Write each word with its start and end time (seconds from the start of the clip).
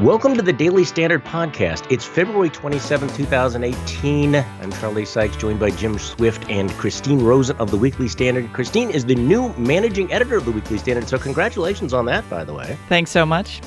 Welcome 0.00 0.36
to 0.36 0.42
the 0.42 0.52
Daily 0.52 0.84
Standard 0.84 1.24
Podcast. 1.24 1.90
It's 1.90 2.04
February 2.04 2.50
27, 2.50 3.08
2018. 3.08 4.36
I'm 4.36 4.70
Charlie 4.74 5.04
Sykes, 5.04 5.36
joined 5.36 5.58
by 5.58 5.70
Jim 5.70 5.98
Swift 5.98 6.48
and 6.48 6.70
Christine 6.70 7.18
Rosen 7.18 7.56
of 7.56 7.72
the 7.72 7.76
Weekly 7.76 8.06
Standard. 8.06 8.52
Christine 8.52 8.90
is 8.90 9.06
the 9.06 9.16
new 9.16 9.52
managing 9.54 10.12
editor 10.12 10.36
of 10.36 10.44
the 10.44 10.52
Weekly 10.52 10.78
Standard, 10.78 11.08
so 11.08 11.18
congratulations 11.18 11.92
on 11.92 12.04
that, 12.04 12.30
by 12.30 12.44
the 12.44 12.54
way. 12.54 12.78
Thanks 12.88 13.10
so 13.10 13.26
much. 13.26 13.60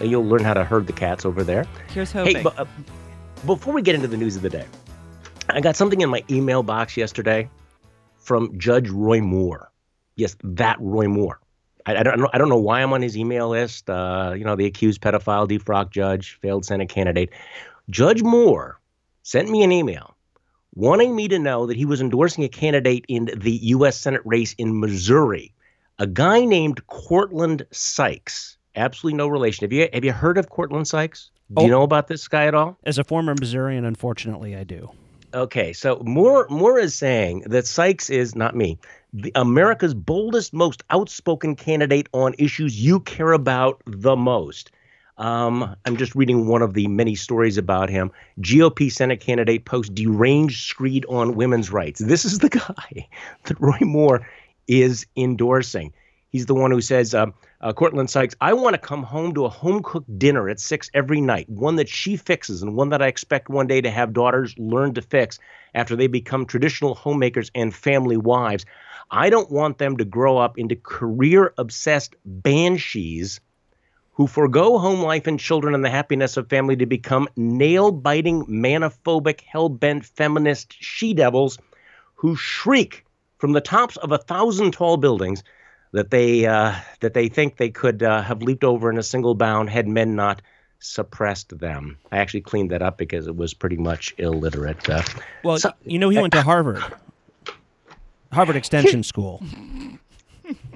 You'll 0.00 0.24
learn 0.24 0.44
how 0.44 0.54
to 0.54 0.62
herd 0.62 0.86
the 0.86 0.92
cats 0.92 1.24
over 1.24 1.42
there. 1.42 1.66
Here's 1.88 2.12
hoping. 2.12 2.36
Hey, 2.36 2.42
but, 2.44 2.56
uh, 2.56 2.66
before 3.44 3.74
we 3.74 3.82
get 3.82 3.96
into 3.96 4.06
the 4.06 4.16
news 4.16 4.36
of 4.36 4.42
the 4.42 4.50
day, 4.50 4.66
I 5.48 5.60
got 5.60 5.74
something 5.74 6.02
in 6.02 6.08
my 6.08 6.22
email 6.30 6.62
box 6.62 6.96
yesterday 6.96 7.50
from 8.18 8.56
Judge 8.60 8.90
Roy 8.90 9.20
Moore. 9.20 9.72
Yes, 10.14 10.36
that 10.44 10.76
Roy 10.78 11.08
Moore. 11.08 11.40
I, 11.86 11.96
I, 11.96 12.02
don't 12.02 12.18
know. 12.18 12.28
I 12.32 12.38
don't 12.38 12.48
know 12.48 12.58
why 12.58 12.82
I'm 12.82 12.92
on 12.92 13.02
his 13.02 13.16
email 13.16 13.50
list. 13.50 13.90
Uh, 13.90 14.34
you 14.36 14.44
know, 14.44 14.56
the 14.56 14.66
accused 14.66 15.00
pedophile, 15.00 15.48
defrocked 15.48 15.90
judge, 15.90 16.38
failed 16.40 16.64
Senate 16.64 16.88
candidate. 16.88 17.30
Judge 17.90 18.22
Moore 18.22 18.80
sent 19.22 19.50
me 19.50 19.62
an 19.62 19.72
email 19.72 20.14
wanting 20.74 21.14
me 21.14 21.28
to 21.28 21.38
know 21.38 21.66
that 21.66 21.76
he 21.76 21.84
was 21.84 22.00
endorsing 22.00 22.44
a 22.44 22.48
candidate 22.48 23.04
in 23.08 23.30
the 23.36 23.52
U.S. 23.52 23.98
Senate 23.98 24.22
race 24.24 24.54
in 24.54 24.80
Missouri, 24.80 25.54
a 25.98 26.06
guy 26.06 26.44
named 26.44 26.86
Courtland 26.86 27.64
Sykes. 27.70 28.56
Absolutely 28.76 29.16
no 29.16 29.28
relation. 29.28 29.64
Have 29.64 29.72
you 29.72 29.88
have 29.92 30.04
you 30.04 30.12
heard 30.12 30.36
of 30.36 30.50
Courtland 30.50 30.88
Sykes? 30.88 31.30
Do 31.52 31.62
oh, 31.62 31.64
you 31.64 31.70
know 31.70 31.82
about 31.82 32.08
this 32.08 32.26
guy 32.26 32.46
at 32.46 32.54
all? 32.54 32.78
As 32.84 32.98
a 32.98 33.04
former 33.04 33.34
Missourian, 33.38 33.84
unfortunately, 33.84 34.56
I 34.56 34.64
do. 34.64 34.90
Okay, 35.34 35.72
so 35.72 36.00
Moore 36.04 36.46
Moore 36.48 36.78
is 36.78 36.94
saying 36.94 37.40
that 37.46 37.66
Sykes 37.66 38.08
is 38.08 38.36
not 38.36 38.54
me 38.54 38.78
America's 39.34 39.92
boldest, 39.92 40.52
most 40.52 40.84
outspoken 40.90 41.56
candidate 41.56 42.08
on 42.12 42.34
issues 42.38 42.80
you 42.80 43.00
care 43.00 43.32
about 43.32 43.82
the 43.84 44.14
most. 44.14 44.70
Um, 45.18 45.74
I'm 45.84 45.96
just 45.96 46.14
reading 46.14 46.46
one 46.46 46.62
of 46.62 46.74
the 46.74 46.86
many 46.86 47.16
stories 47.16 47.58
about 47.58 47.90
him. 47.90 48.12
GOP 48.40 48.90
Senate 48.92 49.20
candidate 49.20 49.64
posts 49.64 49.92
deranged 49.92 50.68
screed 50.68 51.04
on 51.08 51.34
women's 51.34 51.70
rights. 51.70 52.00
This 52.00 52.24
is 52.24 52.38
the 52.38 52.48
guy 52.50 53.08
that 53.44 53.60
Roy 53.60 53.78
Moore 53.80 54.28
is 54.68 55.04
endorsing. 55.16 55.92
He's 56.34 56.46
the 56.46 56.54
one 56.56 56.72
who 56.72 56.80
says, 56.80 57.14
uh, 57.14 57.26
uh, 57.60 57.72
Courtland 57.72 58.10
Sykes, 58.10 58.34
I 58.40 58.54
want 58.54 58.74
to 58.74 58.78
come 58.78 59.04
home 59.04 59.34
to 59.34 59.44
a 59.44 59.48
home 59.48 59.84
cooked 59.84 60.18
dinner 60.18 60.48
at 60.48 60.58
six 60.58 60.90
every 60.92 61.20
night, 61.20 61.48
one 61.48 61.76
that 61.76 61.88
she 61.88 62.16
fixes 62.16 62.60
and 62.60 62.74
one 62.74 62.88
that 62.88 63.00
I 63.00 63.06
expect 63.06 63.48
one 63.48 63.68
day 63.68 63.80
to 63.80 63.88
have 63.88 64.12
daughters 64.12 64.52
learn 64.58 64.94
to 64.94 65.00
fix 65.00 65.38
after 65.76 65.94
they 65.94 66.08
become 66.08 66.44
traditional 66.44 66.96
homemakers 66.96 67.52
and 67.54 67.72
family 67.72 68.16
wives. 68.16 68.66
I 69.12 69.30
don't 69.30 69.48
want 69.48 69.78
them 69.78 69.96
to 69.98 70.04
grow 70.04 70.36
up 70.36 70.58
into 70.58 70.74
career 70.74 71.54
obsessed 71.56 72.16
banshees 72.24 73.38
who 74.14 74.26
forego 74.26 74.78
home 74.78 75.02
life 75.02 75.28
and 75.28 75.38
children 75.38 75.72
and 75.72 75.84
the 75.84 75.88
happiness 75.88 76.36
of 76.36 76.48
family 76.48 76.74
to 76.74 76.86
become 76.86 77.28
nail 77.36 77.92
biting, 77.92 78.44
manophobic, 78.46 79.42
hell 79.42 79.68
bent 79.68 80.04
feminist 80.04 80.74
she 80.80 81.14
devils 81.14 81.58
who 82.16 82.34
shriek 82.34 83.04
from 83.38 83.52
the 83.52 83.60
tops 83.60 83.96
of 83.98 84.10
a 84.10 84.18
thousand 84.18 84.72
tall 84.72 84.96
buildings 84.96 85.44
that 85.94 86.10
they 86.10 86.44
uh, 86.44 86.74
that 87.00 87.14
they 87.14 87.28
think 87.28 87.56
they 87.56 87.70
could 87.70 88.02
uh, 88.02 88.20
have 88.20 88.42
leaped 88.42 88.64
over 88.64 88.90
in 88.90 88.98
a 88.98 89.02
single 89.02 89.36
bound 89.36 89.70
had 89.70 89.86
men 89.86 90.16
not 90.16 90.42
suppressed 90.80 91.56
them. 91.56 91.98
I 92.10 92.18
actually 92.18 92.40
cleaned 92.40 92.72
that 92.72 92.82
up 92.82 92.98
because 92.98 93.28
it 93.28 93.36
was 93.36 93.54
pretty 93.54 93.76
much 93.76 94.12
illiterate. 94.18 94.90
Uh, 94.90 95.02
well, 95.44 95.56
so, 95.56 95.72
you 95.84 96.00
know, 96.00 96.08
he 96.08 96.18
went 96.18 96.32
to 96.32 96.42
Harvard. 96.42 96.82
Harvard 98.32 98.56
Extension 98.56 98.98
here, 98.98 99.02
School. 99.04 99.40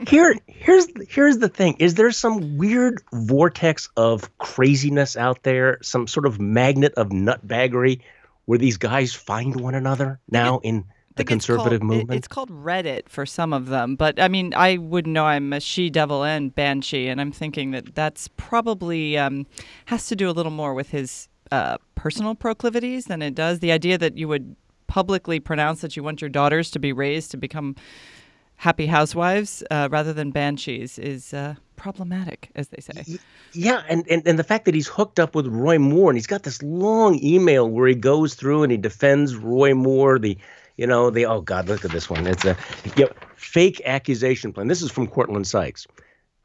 Here, 0.07 0.37
here's 0.47 0.87
here's 1.09 1.39
the 1.39 1.49
thing: 1.49 1.75
is 1.81 1.97
there 1.97 2.13
some 2.13 2.57
weird 2.57 3.03
vortex 3.13 3.89
of 3.97 4.39
craziness 4.39 5.17
out 5.17 5.43
there? 5.43 5.79
Some 5.83 6.07
sort 6.07 6.27
of 6.27 6.41
magnet 6.41 6.95
of 6.97 7.09
nutbaggery 7.09 8.03
where 8.45 8.59
these 8.59 8.77
guys 8.77 9.13
find 9.13 9.61
one 9.61 9.75
another 9.75 10.21
now 10.31 10.61
in 10.61 10.85
the 11.19 11.25
conservative 11.25 11.81
called, 11.81 11.91
movement? 11.91 12.19
It's 12.19 12.29
called 12.29 12.51
Reddit 12.51 13.09
for 13.09 13.27
some 13.27 13.53
of 13.53 13.67
them, 13.67 13.97
but 13.97 14.21
I 14.21 14.29
mean, 14.29 14.55
I 14.55 14.79
wouldn't 14.79 15.13
know 15.13 15.27
I'm 15.27 15.53
a 15.53 15.61
she 15.61 15.91
devil 15.91 16.25
and 16.25 16.55
banshee, 16.55 17.09
and 17.09 17.21
I'm 17.21 17.33
thinking 17.33 17.73
that 17.73 17.95
that's 17.95 18.29
probably 18.37 19.19
um, 19.19 19.47
has 19.87 20.07
to 20.07 20.17
do 20.17 20.31
a 20.31 20.33
little 20.33 20.53
more 20.53 20.75
with 20.75 20.91
his 20.91 21.29
uh, 21.51 21.79
personal 21.95 22.35
proclivities 22.35 23.07
than 23.07 23.23
it 23.23 23.35
does 23.35 23.61
the 23.61 23.73
idea 23.73 23.99
that 23.99 24.17
you 24.17 24.29
would 24.29 24.57
publicly 24.87 25.39
pronounce 25.39 25.81
that 25.83 25.97
you 25.97 26.03
want 26.03 26.21
your 26.21 26.31
daughters 26.31 26.71
to 26.71 26.79
be 26.79 26.93
raised 26.93 27.31
to 27.31 27.37
become 27.37 27.77
happy 28.57 28.87
housewives 28.87 29.63
uh, 29.71 29.89
rather 29.91 30.13
than 30.13 30.31
banshees 30.31 30.99
is 30.99 31.33
uh, 31.33 31.55
problematic, 31.77 32.51
as 32.55 32.69
they 32.69 32.81
say. 32.81 33.19
Yeah, 33.53 33.83
and, 33.89 34.05
and 34.11 34.27
and 34.27 34.39
the 34.39 34.45
fact 34.45 34.65
that 34.67 34.75
he's 34.75 34.89
hooked 34.89 35.19
up 35.19 35.35
with 35.35 35.47
Roy 35.47 35.79
Moore 35.79 36.11
and 36.11 36.17
he's 36.17 36.27
got 36.27 36.43
this 36.43 36.63
long 36.63 37.23
email 37.23 37.71
where 37.71 37.89
he 37.89 37.95
goes 37.95 38.35
through 38.35 38.65
and 38.65 38.73
he 38.73 38.77
defends 38.77 39.37
Roy 39.37 39.75
Moore, 39.75 40.19
the 40.19 40.37
you 40.79 40.87
know 40.87 41.11
the 41.11 41.27
oh 41.27 41.43
god, 41.43 41.69
look 41.69 41.85
at 41.85 41.91
this 41.91 42.09
one. 42.09 42.27
It's 42.27 42.47
a 42.47 42.57
you 42.97 43.05
know, 43.05 43.11
fake 43.37 43.83
accusation 43.85 44.53
plan. 44.53 44.69
This 44.69 44.81
is 44.81 44.91
from 44.91 45.09
Courtland 45.09 45.47
Sykes. 45.47 45.87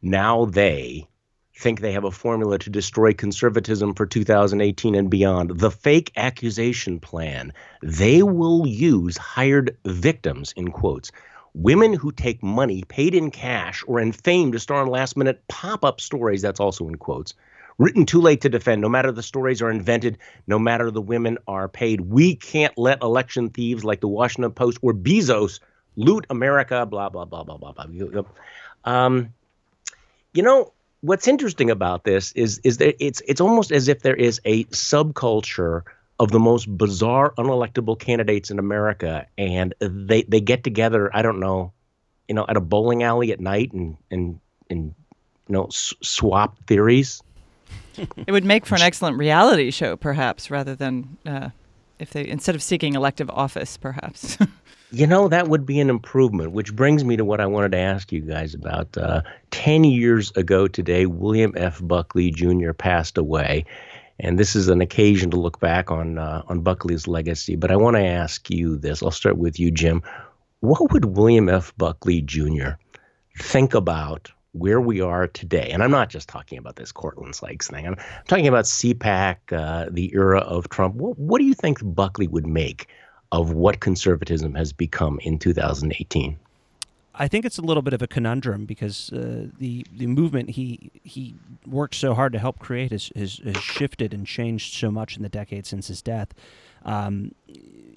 Now 0.01 0.45
they 0.45 1.07
think 1.55 1.79
they 1.79 1.93
have 1.93 2.03
a 2.03 2.11
formula 2.11 2.57
to 2.57 2.69
destroy 2.69 3.13
conservatism 3.13 3.93
for 3.93 4.05
2018 4.05 4.95
and 4.95 5.09
beyond. 5.09 5.59
The 5.59 5.71
fake 5.71 6.11
accusation 6.17 6.99
plan. 6.99 7.53
They 7.83 8.23
will 8.23 8.67
use 8.67 9.17
hired 9.17 9.77
victims, 9.85 10.51
in 10.57 10.71
quotes, 10.71 11.11
women 11.53 11.93
who 11.93 12.11
take 12.11 12.41
money 12.41 12.83
paid 12.87 13.13
in 13.13 13.29
cash 13.29 13.83
or 13.87 13.99
in 13.99 14.11
fame 14.11 14.51
to 14.51 14.59
star 14.59 14.81
in 14.81 14.89
last 14.89 15.15
minute 15.15 15.47
pop 15.47 15.85
up 15.85 16.01
stories. 16.01 16.41
That's 16.41 16.59
also 16.59 16.87
in 16.87 16.95
quotes. 16.95 17.35
Written 17.77 18.05
too 18.05 18.21
late 18.21 18.41
to 18.41 18.49
defend, 18.49 18.81
no 18.81 18.89
matter 18.89 19.11
the 19.11 19.23
stories 19.23 19.61
are 19.61 19.71
invented, 19.71 20.17
no 20.47 20.59
matter 20.59 20.91
the 20.91 21.01
women 21.01 21.37
are 21.47 21.67
paid. 21.67 22.01
We 22.01 22.35
can't 22.35 22.77
let 22.77 23.01
election 23.01 23.49
thieves 23.49 23.83
like 23.83 24.01
the 24.01 24.07
Washington 24.07 24.51
Post 24.51 24.77
or 24.81 24.93
Bezos 24.93 25.59
loot 25.95 26.25
America, 26.29 26.85
blah, 26.85 27.09
blah, 27.09 27.25
blah, 27.25 27.43
blah, 27.43 27.57
blah, 27.57 27.69
blah. 27.69 28.23
Um, 28.85 29.33
you 30.33 30.43
know, 30.43 30.71
what's 31.03 31.27
interesting 31.27 31.69
about 31.69 32.05
this 32.05 32.31
is 32.31 32.59
is 32.63 32.77
that 32.77 32.95
it's 33.03 33.21
it's 33.27 33.41
almost 33.41 33.71
as 33.71 33.87
if 33.87 34.01
there 34.01 34.15
is 34.15 34.39
a 34.45 34.63
subculture 34.65 35.81
of 36.19 36.31
the 36.31 36.39
most 36.39 36.65
bizarre 36.77 37.33
unelectable 37.37 37.99
candidates 37.99 38.49
in 38.49 38.57
America 38.57 39.27
and 39.37 39.75
they 39.79 40.23
they 40.23 40.39
get 40.39 40.63
together 40.63 41.13
I 41.13 41.21
don't 41.21 41.39
know 41.39 41.73
you 42.29 42.35
know 42.35 42.45
at 42.47 42.55
a 42.55 42.61
bowling 42.61 43.03
alley 43.03 43.33
at 43.33 43.41
night 43.41 43.73
and 43.73 43.97
and 44.09 44.39
and 44.69 44.95
you 45.47 45.53
know 45.53 45.65
s- 45.65 45.93
swap 46.01 46.57
theories 46.67 47.21
it 47.97 48.31
would 48.31 48.45
make 48.45 48.65
for 48.65 48.75
an 48.75 48.81
excellent 48.81 49.17
reality 49.17 49.71
show 49.71 49.95
perhaps 49.95 50.49
rather 50.49 50.75
than 50.75 51.17
uh, 51.25 51.49
if 51.99 52.11
they 52.11 52.27
instead 52.27 52.55
of 52.55 52.63
seeking 52.63 52.95
elective 52.95 53.29
office 53.29 53.77
perhaps 53.77 54.37
You 54.93 55.07
know, 55.07 55.27
that 55.27 55.47
would 55.47 55.65
be 55.65 55.79
an 55.79 55.89
improvement, 55.89 56.51
which 56.51 56.75
brings 56.75 57.03
me 57.03 57.17
to 57.17 57.25
what 57.25 57.41
I 57.41 57.47
wanted 57.47 57.71
to 57.71 57.79
ask 57.79 58.11
you 58.11 58.21
guys 58.21 58.53
about. 58.53 58.95
Uh, 58.95 59.23
10 59.49 59.85
years 59.85 60.29
ago 60.35 60.67
today, 60.67 61.07
William 61.07 61.51
F. 61.57 61.79
Buckley 61.81 62.29
Jr. 62.29 62.73
passed 62.73 63.17
away. 63.17 63.65
And 64.19 64.37
this 64.37 64.55
is 64.55 64.67
an 64.67 64.81
occasion 64.81 65.31
to 65.31 65.37
look 65.39 65.59
back 65.59 65.89
on 65.89 66.19
uh, 66.19 66.43
on 66.47 66.61
Buckley's 66.61 67.07
legacy. 67.07 67.55
But 67.55 67.71
I 67.71 67.75
want 67.75 67.95
to 67.95 68.05
ask 68.05 68.51
you 68.51 68.77
this. 68.77 69.01
I'll 69.01 69.09
start 69.09 69.39
with 69.39 69.59
you, 69.59 69.71
Jim. 69.71 70.03
What 70.59 70.93
would 70.93 71.05
William 71.05 71.49
F. 71.49 71.73
Buckley 71.75 72.21
Jr. 72.21 72.73
think 73.39 73.73
about 73.73 74.31
where 74.53 74.79
we 74.79 75.01
are 75.01 75.27
today? 75.27 75.69
And 75.71 75.83
I'm 75.83 75.91
not 75.91 76.09
just 76.09 76.29
talking 76.29 76.57
about 76.57 76.77
this 76.77 76.91
Courtland 76.91 77.35
Sykes 77.35 77.67
thing. 77.67 77.85
I'm 77.85 77.97
talking 78.27 78.47
about 78.47 78.65
CPAC, 78.65 79.35
uh, 79.51 79.89
the 79.91 80.13
era 80.13 80.39
of 80.39 80.69
Trump. 80.69 80.95
What, 80.95 81.17
what 81.19 81.39
do 81.39 81.45
you 81.45 81.53
think 81.53 81.79
Buckley 81.83 82.27
would 82.27 82.47
make 82.47 82.87
of 83.31 83.51
what 83.51 83.79
conservatism 83.79 84.53
has 84.55 84.71
become 84.71 85.19
in 85.19 85.39
2018? 85.39 86.39
I 87.15 87.27
think 87.27 87.45
it's 87.45 87.59
a 87.59 87.61
little 87.61 87.83
bit 87.83 87.93
of 87.93 88.01
a 88.01 88.07
conundrum 88.07 88.65
because 88.65 89.11
uh, 89.11 89.47
the 89.57 89.85
the 89.95 90.07
movement 90.07 90.51
he 90.51 90.91
he 91.03 91.35
worked 91.65 91.95
so 91.95 92.13
hard 92.13 92.33
to 92.33 92.39
help 92.39 92.59
create 92.59 92.91
has, 92.91 93.11
has, 93.15 93.39
has 93.45 93.57
shifted 93.57 94.13
and 94.13 94.25
changed 94.25 94.73
so 94.73 94.89
much 94.89 95.15
in 95.15 95.23
the 95.23 95.29
decades 95.29 95.69
since 95.69 95.87
his 95.87 96.01
death. 96.01 96.33
Um, 96.83 97.33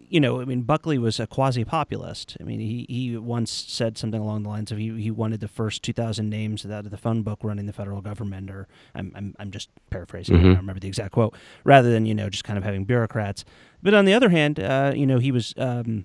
you 0.08 0.20
know, 0.20 0.40
I 0.40 0.44
mean, 0.44 0.62
Buckley 0.62 0.98
was 0.98 1.18
a 1.18 1.26
quasi 1.26 1.64
populist. 1.64 2.36
I 2.40 2.44
mean, 2.44 2.60
he, 2.60 2.86
he 2.88 3.16
once 3.16 3.50
said 3.50 3.98
something 3.98 4.20
along 4.20 4.44
the 4.44 4.48
lines 4.48 4.70
of 4.70 4.78
he, 4.78 4.90
he 5.00 5.10
wanted 5.10 5.40
the 5.40 5.48
first 5.48 5.82
2,000 5.82 6.28
names 6.28 6.64
out 6.64 6.84
of 6.84 6.90
the 6.90 6.96
phone 6.96 7.22
book 7.22 7.40
running 7.42 7.66
the 7.66 7.72
federal 7.72 8.00
government, 8.00 8.50
or 8.50 8.68
I'm, 8.94 9.12
I'm, 9.16 9.34
I'm 9.38 9.50
just 9.50 9.68
paraphrasing, 9.90 10.36
mm-hmm. 10.36 10.44
I 10.44 10.48
don't 10.50 10.58
remember 10.58 10.80
the 10.80 10.88
exact 10.88 11.12
quote, 11.12 11.34
rather 11.64 11.90
than, 11.90 12.06
you 12.06 12.14
know, 12.14 12.30
just 12.30 12.44
kind 12.44 12.56
of 12.56 12.64
having 12.64 12.84
bureaucrats. 12.84 13.44
But 13.82 13.94
on 13.94 14.04
the 14.04 14.14
other 14.14 14.28
hand, 14.28 14.60
uh, 14.60 14.92
you 14.94 15.06
know, 15.06 15.18
he 15.18 15.32
was 15.32 15.54
um, 15.56 16.04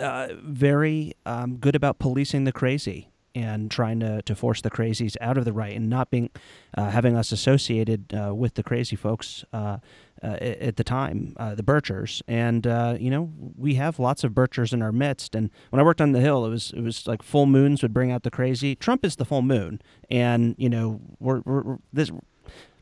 uh, 0.00 0.28
very 0.42 1.14
um, 1.26 1.56
good 1.56 1.74
about 1.74 1.98
policing 1.98 2.44
the 2.44 2.52
crazy 2.52 3.08
and 3.34 3.70
trying 3.70 4.00
to, 4.00 4.22
to 4.22 4.34
force 4.34 4.60
the 4.62 4.70
crazies 4.70 5.16
out 5.20 5.38
of 5.38 5.44
the 5.44 5.52
right 5.52 5.76
and 5.76 5.88
not 5.88 6.10
being 6.10 6.30
uh, 6.76 6.90
having 6.90 7.16
us 7.16 7.30
associated 7.30 8.12
uh, 8.12 8.34
with 8.34 8.54
the 8.54 8.62
crazy 8.62 8.96
folks 8.96 9.44
uh, 9.52 9.78
uh 10.22 10.26
at 10.26 10.74
the 10.76 10.82
time, 10.82 11.34
uh, 11.36 11.54
the 11.54 11.62
Birchers. 11.62 12.20
And 12.26 12.66
you 13.00 13.10
know, 13.10 13.32
we 13.56 13.74
have 13.74 13.98
lots 13.98 14.24
of 14.24 14.32
Birchers 14.32 14.72
in 14.72 14.82
our 14.82 14.92
midst. 14.92 15.34
And 15.34 15.50
when 15.70 15.78
I 15.78 15.84
worked 15.84 16.00
on 16.00 16.12
the 16.12 16.20
Hill, 16.20 16.44
it 16.44 16.50
was 16.50 16.72
it 16.76 16.80
was 16.80 17.06
like 17.06 17.22
full 17.22 17.46
moons 17.46 17.82
would 17.82 17.94
bring 17.94 18.10
out 18.10 18.24
the 18.24 18.30
crazy. 18.30 18.74
Trump 18.74 19.04
is 19.04 19.16
the 19.16 19.24
full 19.24 19.42
moon, 19.42 19.80
and 20.10 20.54
you 20.58 20.68
know, 20.68 21.00
we're, 21.20 21.40
we're, 21.44 21.62
we're 21.62 21.78
this 21.92 22.10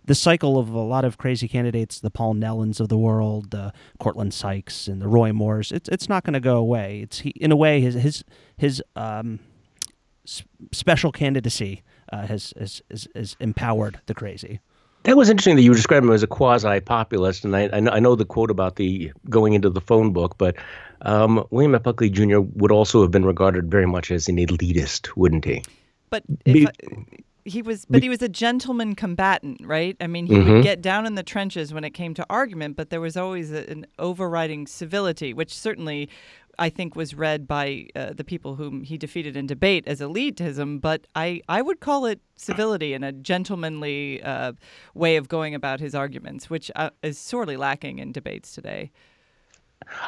the 0.07 0.15
cycle 0.15 0.59
of 0.59 0.71
a 0.71 0.81
lot 0.81 1.05
of 1.05 1.19
crazy 1.19 1.49
candidates, 1.49 2.01
the 2.01 2.11
Paul 2.11 2.35
Nehlens 2.35 2.81
of 2.81 2.89
the 2.89 2.97
world, 2.97 3.51
the 3.51 3.73
Courtland 3.99 4.33
Sykes 4.33 4.89
and 4.89 5.03
the 5.03 5.09
Roy 5.09 5.33
Moores, 5.33 5.73
it's 5.73 5.89
it's 5.89 6.09
not 6.09 6.25
going 6.25 6.35
to 6.35 6.41
go 6.41 6.57
away. 6.57 7.01
It's 7.03 7.21
he, 7.21 7.31
in 7.31 7.53
a 7.53 7.57
way 7.57 7.81
his 7.81 7.95
his 7.95 8.25
his 8.57 8.83
um, 8.95 9.41
special 10.73 11.13
candidacy 11.13 11.83
uh, 12.13 12.27
has, 12.27 12.53
has, 12.59 12.83
has 12.91 13.09
has 13.15 13.37
empowered 13.41 14.01
the 14.07 14.15
crazy. 14.15 14.61
That 15.03 15.17
was 15.17 15.31
interesting 15.31 15.55
that 15.55 15.63
you 15.63 15.73
described 15.73 16.05
him 16.05 16.11
as 16.11 16.25
a 16.25 16.27
quasi-populist, 16.27 17.45
and 17.45 17.55
I, 17.55 17.71
I 17.73 18.01
know 18.01 18.17
the 18.17 18.25
quote 18.25 18.51
about 18.51 18.75
the 18.75 19.13
going 19.31 19.53
into 19.53 19.71
the 19.71 19.81
phone 19.81 20.13
book, 20.13 20.37
but 20.37 20.57
um, 21.03 21.47
William 21.51 21.77
F. 21.77 21.85
Buckley 21.85 22.11
Jr. 22.11 22.41
would 22.41 22.73
also 22.73 23.03
have 23.03 23.13
been 23.13 23.25
regarded 23.25 23.71
very 23.71 23.87
much 23.87 24.11
as 24.11 24.27
an 24.27 24.37
elitist, 24.37 25.09
wouldn't 25.17 25.45
he? 25.45 25.63
But 26.11 26.25
if, 26.45 26.69
he 27.47 27.63
was, 27.63 27.85
but 27.85 28.03
he 28.03 28.09
was 28.09 28.23
a 28.23 28.29
gentleman 28.29 28.95
combatant, 28.95 29.65
right? 29.65 29.97
I 30.01 30.07
mean, 30.07 30.27
he 30.27 30.35
mm-hmm. 30.35 30.53
would 30.55 30.63
get 30.63 30.83
down 30.83 31.07
in 31.07 31.15
the 31.15 31.23
trenches 31.23 31.73
when 31.73 31.85
it 31.85 31.91
came 31.91 32.13
to 32.15 32.27
argument, 32.29 32.77
but 32.77 32.91
there 32.91 33.01
was 33.01 33.17
always 33.17 33.53
a, 33.53 33.71
an 33.71 33.87
overriding 33.99 34.67
civility, 34.67 35.33
which 35.33 35.55
certainly 35.55 36.09
I 36.59 36.71
think 36.71 36.97
was 36.97 37.15
read 37.15 37.47
by 37.47 37.89
uh, 37.95 38.13
the 38.15 38.25
people 38.25 38.57
whom 38.57 38.83
he 38.83 38.99
defeated 38.99 39.37
in 39.37 39.47
debate 39.47 39.85
as 39.87 40.01
elitism, 40.01 40.81
but 40.81 41.07
I, 41.15 41.43
I 41.49 41.63
would 41.63 41.81
call 41.81 42.07
it 42.07 42.21
civility 42.35 42.95
and 42.95 43.05
a 43.05 43.13
gentlemanly 43.13 44.23
uh, 44.23 44.53
way 44.95 45.17
of 45.17 45.29
going 45.29 45.55
about 45.55 45.81
his 45.81 45.95
arguments, 45.95 46.51
which 46.51 46.71
uh, 46.75 46.91
is 47.03 47.19
sorely 47.19 47.57
lacking 47.57 47.99
in 47.99 48.13
debates 48.13 48.53
today. 48.53 48.91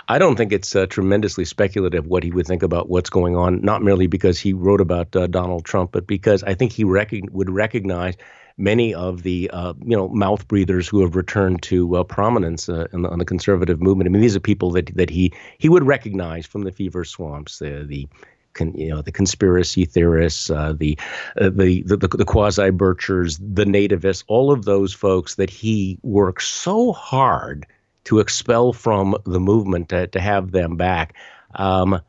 I 0.09 0.19
don't 0.19 0.37
think 0.37 0.53
it's 0.53 0.75
uh, 0.75 0.87
tremendously 0.87 1.45
speculative 1.45 2.07
what 2.07 2.25
he 2.25 2.31
would 2.31 2.47
think 2.47 2.63
about 2.63 2.89
what's 2.89 3.11
going 3.11 3.37
on, 3.37 3.61
not 3.61 3.83
merely 3.83 4.07
because 4.07 4.39
he 4.39 4.53
wrote 4.53 4.81
about 4.81 5.15
uh, 5.15 5.27
Donald 5.27 5.65
Trump, 5.65 5.93
but 5.93 6.07
because 6.07 6.43
I 6.43 6.55
think 6.55 6.73
he 6.73 6.85
rec- 6.85 7.13
would 7.31 7.51
recognize 7.51 8.15
many 8.57 8.93
of 8.93 9.23
the 9.23 9.51
uh, 9.53 9.75
you 9.85 9.97
know 9.97 10.09
mouth 10.09 10.47
breathers 10.49 10.89
who 10.89 11.01
have 11.03 11.17
returned 11.17 11.63
to 11.63 11.97
uh, 11.97 12.05
prominence 12.05 12.69
uh, 12.69 12.87
in 12.93 13.03
the, 13.03 13.09
on 13.09 13.19
the 13.19 13.25
conservative 13.25 13.81
movement. 13.81 14.09
I 14.09 14.11
mean, 14.11 14.23
these 14.23 14.37
are 14.37 14.41
people 14.41 14.73
that 14.73 14.95
that 14.97 15.11
he 15.11 15.33
he 15.59 15.69
would 15.69 15.85
recognize 15.85 16.47
from 16.47 16.63
the 16.63 16.73
fever 16.73 17.05
swamps, 17.05 17.59
the 17.59 17.85
the 17.87 18.09
Con, 18.55 18.75
you 18.75 18.89
know 18.89 19.03
the 19.03 19.13
conspiracy 19.13 19.85
theorists, 19.85 20.51
uh, 20.51 20.73
the, 20.77 20.99
uh, 21.41 21.51
the, 21.51 21.83
the 21.83 21.97
the 21.99 22.09
the 22.09 22.25
quasi 22.25 22.71
birchers, 22.71 23.39
the 23.39 23.65
nativists, 23.65 24.25
all 24.27 24.51
of 24.51 24.65
those 24.65 24.93
folks 24.93 25.37
that 25.37 25.51
he 25.51 25.99
worked 26.03 26.43
so 26.43 26.93
hard 26.93 27.67
to 28.09 28.21
expel 28.21 28.73
from 28.73 29.15
the 29.27 29.39
movement 29.39 29.91
to, 29.91 30.07
to 30.07 30.19
have 30.19 30.51
them 30.51 30.77
back. 30.77 31.15
Um, 31.55 32.01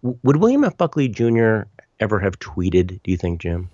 would 0.00 0.36
William 0.36 0.64
F. 0.64 0.78
Buckley 0.78 1.06
Jr. 1.06 1.64
ever 2.00 2.18
have 2.18 2.38
tweeted? 2.38 3.02
Do 3.02 3.10
you 3.10 3.18
think, 3.18 3.42
Jim? 3.42 3.68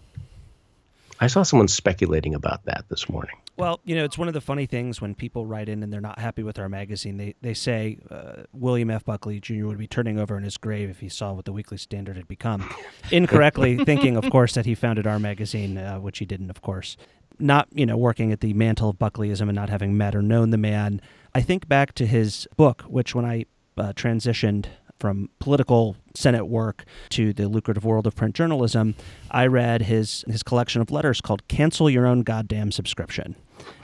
I 1.20 1.28
saw 1.28 1.44
someone 1.44 1.68
speculating 1.68 2.34
about 2.34 2.64
that 2.64 2.86
this 2.88 3.08
morning. 3.08 3.36
Well, 3.56 3.78
you 3.84 3.94
know, 3.94 4.04
it's 4.04 4.18
one 4.18 4.26
of 4.26 4.34
the 4.34 4.40
funny 4.40 4.66
things 4.66 5.00
when 5.00 5.14
people 5.14 5.46
write 5.46 5.68
in 5.68 5.84
and 5.84 5.92
they're 5.92 6.00
not 6.00 6.18
happy 6.18 6.42
with 6.42 6.58
our 6.58 6.68
magazine. 6.68 7.18
They 7.18 7.34
they 7.40 7.54
say 7.54 7.98
uh, 8.10 8.44
William 8.52 8.90
F. 8.90 9.04
Buckley 9.04 9.38
Jr. 9.38 9.66
would 9.66 9.78
be 9.78 9.86
turning 9.86 10.18
over 10.18 10.36
in 10.36 10.42
his 10.42 10.56
grave 10.56 10.90
if 10.90 10.98
he 10.98 11.08
saw 11.08 11.34
what 11.34 11.44
the 11.44 11.52
Weekly 11.52 11.76
Standard 11.76 12.16
had 12.16 12.26
become. 12.26 12.68
Incorrectly 13.12 13.84
thinking, 13.84 14.16
of 14.16 14.28
course, 14.30 14.54
that 14.54 14.66
he 14.66 14.74
founded 14.74 15.06
our 15.06 15.20
magazine, 15.20 15.78
uh, 15.78 16.00
which 16.00 16.18
he 16.18 16.24
didn't, 16.24 16.50
of 16.50 16.62
course. 16.62 16.96
Not, 17.40 17.68
you 17.72 17.86
know, 17.86 17.96
working 17.96 18.32
at 18.32 18.40
the 18.40 18.52
mantle 18.54 18.90
of 18.90 18.98
Buckleyism 18.98 19.42
and 19.42 19.54
not 19.54 19.70
having 19.70 19.96
met 19.96 20.14
or 20.14 20.22
known 20.22 20.50
the 20.50 20.58
man. 20.58 21.00
I 21.34 21.40
think 21.40 21.68
back 21.68 21.94
to 21.94 22.06
his 22.06 22.46
book, 22.56 22.82
which 22.82 23.14
when 23.14 23.24
I 23.24 23.46
uh, 23.78 23.92
transitioned 23.94 24.66
from 24.98 25.30
political 25.38 25.96
Senate 26.14 26.44
work 26.46 26.84
to 27.08 27.32
the 27.32 27.48
lucrative 27.48 27.84
world 27.84 28.06
of 28.06 28.14
print 28.14 28.34
journalism, 28.34 28.94
I 29.30 29.46
read 29.46 29.82
his 29.82 30.24
his 30.28 30.42
collection 30.42 30.82
of 30.82 30.90
letters 30.90 31.20
called 31.20 31.48
"Cancel 31.48 31.88
Your 31.88 32.06
Own 32.06 32.22
Goddamn 32.22 32.70
Subscription." 32.72 33.36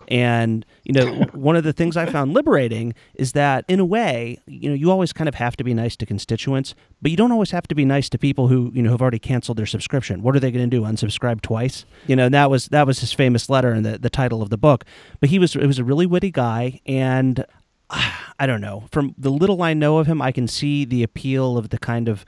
And 0.09 0.65
you 0.85 0.93
know, 0.93 1.25
one 1.33 1.57
of 1.57 1.65
the 1.65 1.73
things 1.73 1.97
I 1.97 2.07
found 2.07 2.35
liberating 2.35 2.95
is 3.15 3.33
that, 3.33 3.65
in 3.69 3.81
a 3.81 3.85
way, 3.85 4.39
you 4.47 4.69
know, 4.69 4.75
you 4.75 4.91
always 4.91 5.13
kind 5.13 5.29
of 5.29 5.35
have 5.37 5.57
to 5.57 5.65
be 5.65 5.75
nice 5.75 5.97
to 5.97 6.07
constituents, 6.07 6.75
but 7.03 7.11
you 7.11 7.17
don't 7.17 7.33
always 7.33 7.51
have 7.51 7.67
to 7.69 7.75
be 7.75 7.85
nice 7.85 8.09
to 8.11 8.19
people 8.19 8.49
who 8.49 8.71
you 8.75 8.83
know 8.83 8.91
have 8.91 9.03
already 9.03 9.19
canceled 9.19 9.59
their 9.59 9.67
subscription. 9.67 10.23
What 10.23 10.37
are 10.37 10.41
they 10.41 10.51
going 10.51 10.69
to 10.69 10.77
do? 10.77 10.83
Unsubscribe 10.83 11.41
twice? 11.41 11.85
You 12.07 12.17
know, 12.17 12.27
and 12.27 12.35
that 12.35 12.51
was 12.51 12.67
that 12.69 12.87
was 12.87 13.01
his 13.01 13.13
famous 13.13 13.49
letter 13.49 13.73
and 13.73 13.85
the 13.85 13.99
the 13.99 14.11
title 14.11 14.43
of 14.43 14.51
the 14.51 14.59
book. 14.59 14.85
But 15.21 15.31
he 15.31 15.39
was 15.39 15.57
it 15.57 15.67
was 15.67 15.79
a 15.79 15.85
really 15.85 16.07
witty 16.07 16.31
guy, 16.31 16.81
and 16.87 17.45
I 17.91 18.47
don't 18.47 18.61
know. 18.61 18.85
From 18.91 19.15
the 19.17 19.31
little 19.31 19.63
I 19.63 19.75
know 19.75 19.99
of 19.99 20.07
him, 20.07 20.21
I 20.21 20.33
can 20.33 20.49
see 20.49 20.85
the 20.85 21.03
appeal 21.03 21.57
of 21.57 21.71
the 21.71 21.79
kind 21.79 22.09
of 22.09 22.25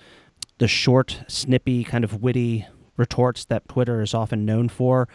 the 0.59 0.69
short, 0.69 1.23
snippy, 1.29 1.85
kind 1.85 2.05
of 2.05 2.23
witty 2.23 2.67
retorts 2.97 3.45
that 3.47 3.69
Twitter 3.69 4.03
is 4.03 4.13
often 4.13 4.45
known 4.45 4.69
for. 4.69 5.09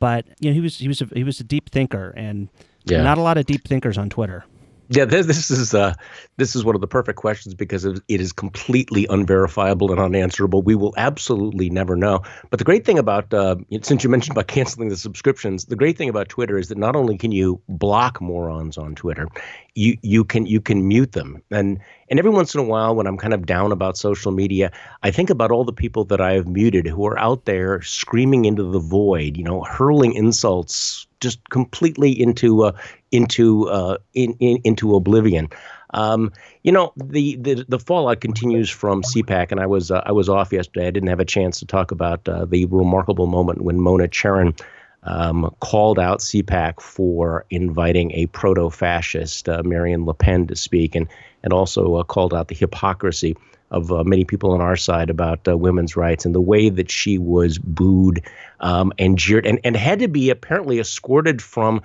But 0.00 0.26
you 0.40 0.50
know, 0.50 0.54
he 0.54 0.60
was 0.60 0.78
he 0.78 0.88
was 0.88 1.00
a, 1.00 1.06
he 1.14 1.22
was 1.22 1.38
a 1.38 1.44
deep 1.44 1.70
thinker, 1.70 2.12
and 2.16 2.48
yeah. 2.84 3.02
not 3.02 3.18
a 3.18 3.20
lot 3.20 3.38
of 3.38 3.46
deep 3.46 3.68
thinkers 3.68 3.96
on 3.96 4.10
Twitter. 4.10 4.44
Yeah, 4.92 5.04
this, 5.04 5.26
this 5.26 5.52
is 5.52 5.72
uh, 5.72 5.94
this 6.36 6.56
is 6.56 6.64
one 6.64 6.74
of 6.74 6.80
the 6.80 6.88
perfect 6.88 7.16
questions 7.16 7.54
because 7.54 7.84
it 7.84 8.02
is 8.08 8.32
completely 8.32 9.06
unverifiable 9.08 9.92
and 9.92 10.00
unanswerable. 10.00 10.62
We 10.62 10.74
will 10.74 10.94
absolutely 10.96 11.70
never 11.70 11.94
know. 11.94 12.22
But 12.50 12.58
the 12.58 12.64
great 12.64 12.84
thing 12.84 12.98
about 12.98 13.32
uh, 13.32 13.54
since 13.82 14.02
you 14.02 14.10
mentioned 14.10 14.32
about 14.32 14.48
canceling 14.48 14.88
the 14.88 14.96
subscriptions, 14.96 15.66
the 15.66 15.76
great 15.76 15.96
thing 15.96 16.08
about 16.08 16.28
Twitter 16.28 16.58
is 16.58 16.70
that 16.70 16.78
not 16.78 16.96
only 16.96 17.16
can 17.18 17.30
you 17.30 17.62
block 17.68 18.20
morons 18.20 18.78
on 18.78 18.96
Twitter, 18.96 19.28
you 19.74 19.96
you 20.02 20.24
can 20.24 20.46
you 20.46 20.60
can 20.60 20.86
mute 20.86 21.12
them. 21.12 21.42
And 21.50 21.78
and 22.08 22.18
every 22.18 22.30
once 22.30 22.54
in 22.54 22.60
a 22.60 22.64
while, 22.64 22.94
when 22.94 23.06
I'm 23.06 23.16
kind 23.16 23.34
of 23.34 23.46
down 23.46 23.72
about 23.72 23.96
social 23.96 24.32
media, 24.32 24.70
I 25.02 25.10
think 25.10 25.30
about 25.30 25.50
all 25.50 25.64
the 25.64 25.72
people 25.72 26.04
that 26.06 26.20
I 26.20 26.32
have 26.32 26.48
muted 26.48 26.86
who 26.86 27.06
are 27.06 27.18
out 27.18 27.44
there 27.44 27.80
screaming 27.82 28.44
into 28.44 28.64
the 28.64 28.80
void, 28.80 29.36
you 29.36 29.44
know, 29.44 29.62
hurling 29.62 30.14
insults 30.14 31.06
just 31.20 31.48
completely 31.50 32.10
into 32.10 32.64
uh, 32.64 32.72
into 33.12 33.68
uh, 33.68 33.98
in, 34.14 34.34
in, 34.40 34.58
into 34.64 34.94
oblivion. 34.96 35.48
Um, 35.92 36.32
you 36.62 36.72
know, 36.72 36.92
the, 36.96 37.36
the 37.36 37.64
the 37.68 37.78
fallout 37.78 38.20
continues 38.20 38.70
from 38.70 39.02
CPAC, 39.02 39.50
and 39.50 39.60
I 39.60 39.66
was 39.66 39.90
uh, 39.90 40.02
I 40.06 40.12
was 40.12 40.28
off 40.28 40.52
yesterday. 40.52 40.86
I 40.86 40.90
didn't 40.90 41.08
have 41.08 41.20
a 41.20 41.24
chance 41.24 41.58
to 41.60 41.66
talk 41.66 41.90
about 41.90 42.28
uh, 42.28 42.44
the 42.44 42.66
remarkable 42.66 43.26
moment 43.26 43.62
when 43.62 43.80
Mona 43.80 44.08
Charen 44.08 44.60
um, 45.02 45.54
called 45.60 45.98
out 45.98 46.20
CPAC 46.20 46.80
for 46.80 47.46
inviting 47.50 48.12
a 48.12 48.26
proto-fascist 48.26 49.48
uh, 49.48 49.62
Marine 49.64 50.04
Le 50.04 50.14
Pen 50.14 50.46
to 50.48 50.56
speak, 50.56 50.94
and 50.94 51.08
and 51.42 51.52
also 51.52 51.96
uh, 51.96 52.04
called 52.04 52.34
out 52.34 52.48
the 52.48 52.54
hypocrisy 52.54 53.36
of 53.70 53.92
uh, 53.92 54.04
many 54.04 54.24
people 54.24 54.52
on 54.52 54.60
our 54.60 54.76
side 54.76 55.10
about 55.10 55.46
uh, 55.46 55.56
women's 55.56 55.96
rights 55.96 56.24
and 56.24 56.34
the 56.34 56.40
way 56.40 56.68
that 56.68 56.90
she 56.90 57.18
was 57.18 57.58
booed 57.58 58.22
um, 58.58 58.92
and 58.98 59.16
jeered 59.16 59.46
and, 59.46 59.60
and 59.64 59.76
had 59.76 60.00
to 60.00 60.08
be 60.08 60.30
apparently 60.30 60.80
escorted 60.80 61.40
from 61.40 61.80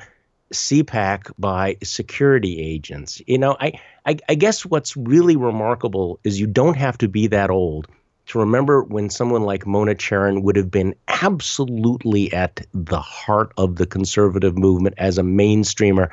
CPAC 0.51 1.31
by 1.37 1.77
security 1.83 2.59
agents. 2.59 3.21
You 3.27 3.37
know, 3.37 3.55
I, 3.59 3.79
I, 4.05 4.17
I 4.27 4.35
guess 4.35 4.65
what's 4.65 4.97
really 4.97 5.35
remarkable 5.35 6.19
is 6.23 6.39
you 6.39 6.47
don't 6.47 6.77
have 6.77 6.97
to 6.99 7.07
be 7.07 7.27
that 7.27 7.49
old 7.49 7.87
to 8.27 8.39
remember 8.39 8.83
when 8.83 9.09
someone 9.09 9.43
like 9.43 9.67
Mona 9.67 9.95
Charen 9.95 10.41
would 10.43 10.55
have 10.55 10.71
been 10.71 10.95
absolutely 11.07 12.31
at 12.33 12.65
the 12.73 12.99
heart 12.99 13.51
of 13.57 13.75
the 13.75 13.85
conservative 13.85 14.57
movement 14.57 14.95
as 14.97 15.17
a 15.17 15.23
mainstreamer 15.23 16.09